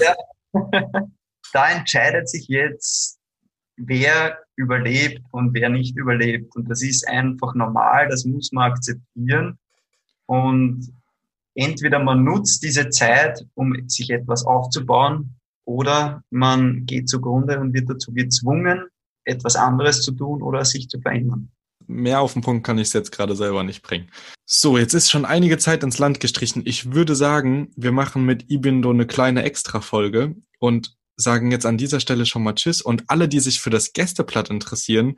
ja. 0.00 0.14
Da 1.52 1.70
entscheidet 1.70 2.28
sich 2.28 2.48
jetzt, 2.48 3.20
wer 3.76 4.38
überlebt 4.56 5.22
und 5.30 5.54
wer 5.54 5.68
nicht 5.68 5.96
überlebt. 5.96 6.54
Und 6.56 6.70
das 6.70 6.82
ist 6.82 7.06
einfach 7.08 7.54
normal, 7.54 8.08
das 8.08 8.24
muss 8.24 8.52
man 8.52 8.72
akzeptieren. 8.72 9.58
Und 10.26 10.92
entweder 11.54 11.98
man 11.98 12.24
nutzt 12.24 12.62
diese 12.62 12.88
Zeit, 12.90 13.44
um 13.54 13.74
sich 13.88 14.10
etwas 14.10 14.44
aufzubauen, 14.44 15.36
oder 15.66 16.22
man 16.30 16.84
geht 16.84 17.08
zugrunde 17.08 17.58
und 17.58 17.72
wird 17.72 17.88
dazu 17.88 18.12
gezwungen, 18.12 18.84
etwas 19.24 19.56
anderes 19.56 20.02
zu 20.02 20.12
tun 20.12 20.42
oder 20.42 20.62
sich 20.64 20.88
zu 20.88 21.00
verändern 21.00 21.50
mehr 21.86 22.20
auf 22.20 22.32
den 22.32 22.42
Punkt 22.42 22.66
kann 22.66 22.78
ich 22.78 22.88
es 22.88 22.92
jetzt 22.92 23.12
gerade 23.12 23.36
selber 23.36 23.62
nicht 23.62 23.82
bringen. 23.82 24.08
So, 24.46 24.78
jetzt 24.78 24.94
ist 24.94 25.10
schon 25.10 25.24
einige 25.24 25.58
Zeit 25.58 25.82
ins 25.82 25.98
Land 25.98 26.20
gestrichen. 26.20 26.62
Ich 26.64 26.92
würde 26.92 27.14
sagen, 27.14 27.70
wir 27.76 27.92
machen 27.92 28.24
mit 28.24 28.50
Ibindo 28.50 28.90
eine 28.90 29.06
kleine 29.06 29.42
Extra-Folge 29.42 30.36
und 30.58 30.96
sagen 31.16 31.50
jetzt 31.50 31.66
an 31.66 31.78
dieser 31.78 32.00
Stelle 32.00 32.26
schon 32.26 32.42
mal 32.42 32.54
Tschüss. 32.54 32.82
Und 32.82 33.04
alle, 33.08 33.28
die 33.28 33.40
sich 33.40 33.60
für 33.60 33.70
das 33.70 33.92
Gästeblatt 33.92 34.50
interessieren, 34.50 35.16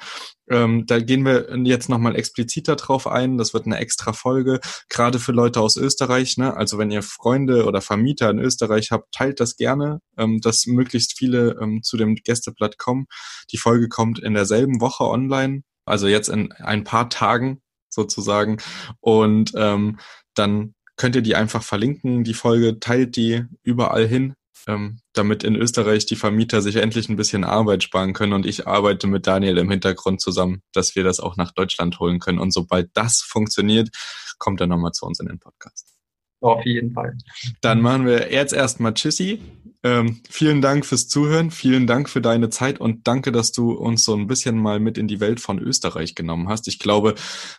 ähm, 0.50 0.86
da 0.86 1.00
gehen 1.00 1.24
wir 1.24 1.56
jetzt 1.64 1.88
nochmal 1.88 2.16
expliziter 2.16 2.76
drauf 2.76 3.06
ein. 3.06 3.38
Das 3.38 3.54
wird 3.54 3.66
eine 3.66 3.78
extra 3.78 4.12
Folge, 4.12 4.60
gerade 4.88 5.18
für 5.18 5.32
Leute 5.32 5.60
aus 5.60 5.76
Österreich. 5.76 6.36
Ne? 6.36 6.54
Also 6.56 6.78
wenn 6.78 6.90
ihr 6.90 7.02
Freunde 7.02 7.64
oder 7.64 7.80
Vermieter 7.80 8.30
in 8.30 8.38
Österreich 8.38 8.90
habt, 8.90 9.12
teilt 9.12 9.40
das 9.40 9.56
gerne, 9.56 10.00
ähm, 10.16 10.40
dass 10.40 10.66
möglichst 10.66 11.16
viele 11.18 11.58
ähm, 11.60 11.82
zu 11.82 11.96
dem 11.96 12.14
Gästeblatt 12.14 12.78
kommen. 12.78 13.06
Die 13.50 13.58
Folge 13.58 13.88
kommt 13.88 14.18
in 14.18 14.34
derselben 14.34 14.80
Woche 14.80 15.04
online 15.04 15.62
also 15.86 16.08
jetzt 16.08 16.28
in 16.28 16.52
ein 16.52 16.84
paar 16.84 17.08
Tagen 17.08 17.62
sozusagen. 17.88 18.58
Und 19.00 19.52
ähm, 19.56 19.98
dann 20.34 20.74
könnt 20.96 21.16
ihr 21.16 21.22
die 21.22 21.36
einfach 21.36 21.62
verlinken, 21.62 22.24
die 22.24 22.34
Folge, 22.34 22.80
teilt 22.80 23.16
die 23.16 23.44
überall 23.62 24.06
hin, 24.06 24.34
ähm, 24.66 25.00
damit 25.12 25.44
in 25.44 25.56
Österreich 25.56 26.06
die 26.06 26.16
Vermieter 26.16 26.62
sich 26.62 26.76
endlich 26.76 27.08
ein 27.08 27.16
bisschen 27.16 27.44
Arbeit 27.44 27.82
sparen 27.82 28.12
können. 28.12 28.32
Und 28.32 28.46
ich 28.46 28.66
arbeite 28.66 29.06
mit 29.06 29.26
Daniel 29.26 29.58
im 29.58 29.70
Hintergrund 29.70 30.20
zusammen, 30.20 30.62
dass 30.72 30.96
wir 30.96 31.04
das 31.04 31.20
auch 31.20 31.36
nach 31.36 31.52
Deutschland 31.52 31.98
holen 32.00 32.18
können. 32.18 32.38
Und 32.38 32.52
sobald 32.52 32.90
das 32.94 33.20
funktioniert, 33.20 33.90
kommt 34.38 34.60
er 34.60 34.66
nochmal 34.66 34.92
zu 34.92 35.06
uns 35.06 35.20
in 35.20 35.26
den 35.26 35.38
Podcast. 35.38 35.96
Auf 36.40 36.64
jeden 36.64 36.92
Fall. 36.92 37.16
Dann 37.60 37.80
machen 37.80 38.06
wir 38.06 38.30
jetzt 38.32 38.52
erstmal 38.52 38.94
Tschüssi. 38.94 39.40
Ähm, 39.82 40.20
vielen 40.28 40.62
Dank 40.62 40.84
fürs 40.84 41.06
Zuhören, 41.06 41.50
vielen 41.50 41.86
Dank 41.86 42.08
für 42.08 42.20
deine 42.20 42.50
Zeit 42.50 42.80
und 42.80 43.06
danke, 43.06 43.30
dass 43.30 43.52
du 43.52 43.72
uns 43.72 44.04
so 44.04 44.14
ein 44.14 44.26
bisschen 44.26 44.58
mal 44.58 44.80
mit 44.80 44.98
in 44.98 45.06
die 45.06 45.20
Welt 45.20 45.38
von 45.38 45.60
Österreich 45.60 46.14
genommen 46.14 46.48
hast. 46.48 46.66
Ich 46.66 46.78
glaube, 46.78 47.14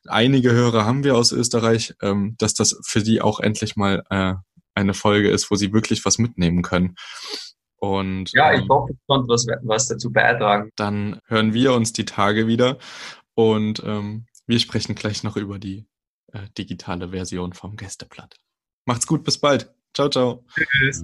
einige 0.07 0.51
Hörer 0.51 0.85
haben 0.85 1.03
wir 1.03 1.15
aus 1.15 1.31
Österreich, 1.31 1.95
ähm, 2.01 2.35
dass 2.37 2.53
das 2.53 2.77
für 2.83 3.01
die 3.01 3.21
auch 3.21 3.39
endlich 3.39 3.77
mal 3.77 4.03
äh, 4.09 4.33
eine 4.77 4.93
Folge 4.93 5.29
ist, 5.29 5.51
wo 5.51 5.55
sie 5.55 5.73
wirklich 5.73 6.05
was 6.05 6.19
mitnehmen 6.19 6.61
können. 6.61 6.95
Und, 7.79 8.31
ja, 8.33 8.53
ich 8.53 8.61
ähm, 8.61 8.69
hoffe, 8.69 8.93
ich 8.93 8.99
konnte 9.07 9.27
was, 9.27 9.45
was 9.63 9.87
dazu 9.87 10.11
beitragen. 10.11 10.71
Dann 10.75 11.19
hören 11.27 11.53
wir 11.53 11.73
uns 11.73 11.93
die 11.93 12.05
Tage 12.05 12.47
wieder 12.47 12.77
und 13.35 13.83
ähm, 13.85 14.25
wir 14.45 14.59
sprechen 14.59 14.95
gleich 14.95 15.23
noch 15.23 15.35
über 15.35 15.59
die 15.59 15.85
äh, 16.31 16.47
digitale 16.57 17.09
Version 17.09 17.53
vom 17.53 17.75
Gästeblatt. 17.75 18.37
Macht's 18.85 19.05
gut, 19.05 19.23
bis 19.23 19.37
bald. 19.39 19.73
Ciao, 19.93 20.09
ciao. 20.09 20.45
Tschüss. 20.55 21.03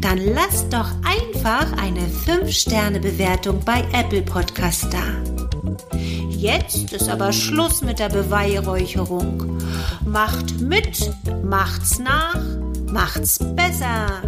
dann 0.00 0.18
lasst 0.18 0.72
doch 0.72 0.90
einfach 1.04 1.72
eine 1.76 2.00
5-Sterne-Bewertung 2.00 3.60
bei 3.64 3.84
Apple 3.92 4.22
Podcast 4.22 4.86
da. 4.90 5.02
Jetzt 6.28 6.92
ist 6.92 7.08
aber 7.08 7.32
Schluss 7.32 7.82
mit 7.82 7.98
der 7.98 8.08
Beweihräucherung. 8.08 9.58
Macht 10.04 10.60
mit, 10.60 11.10
macht's 11.44 11.98
nach, 11.98 12.40
macht's 12.90 13.38
besser. 13.54 14.22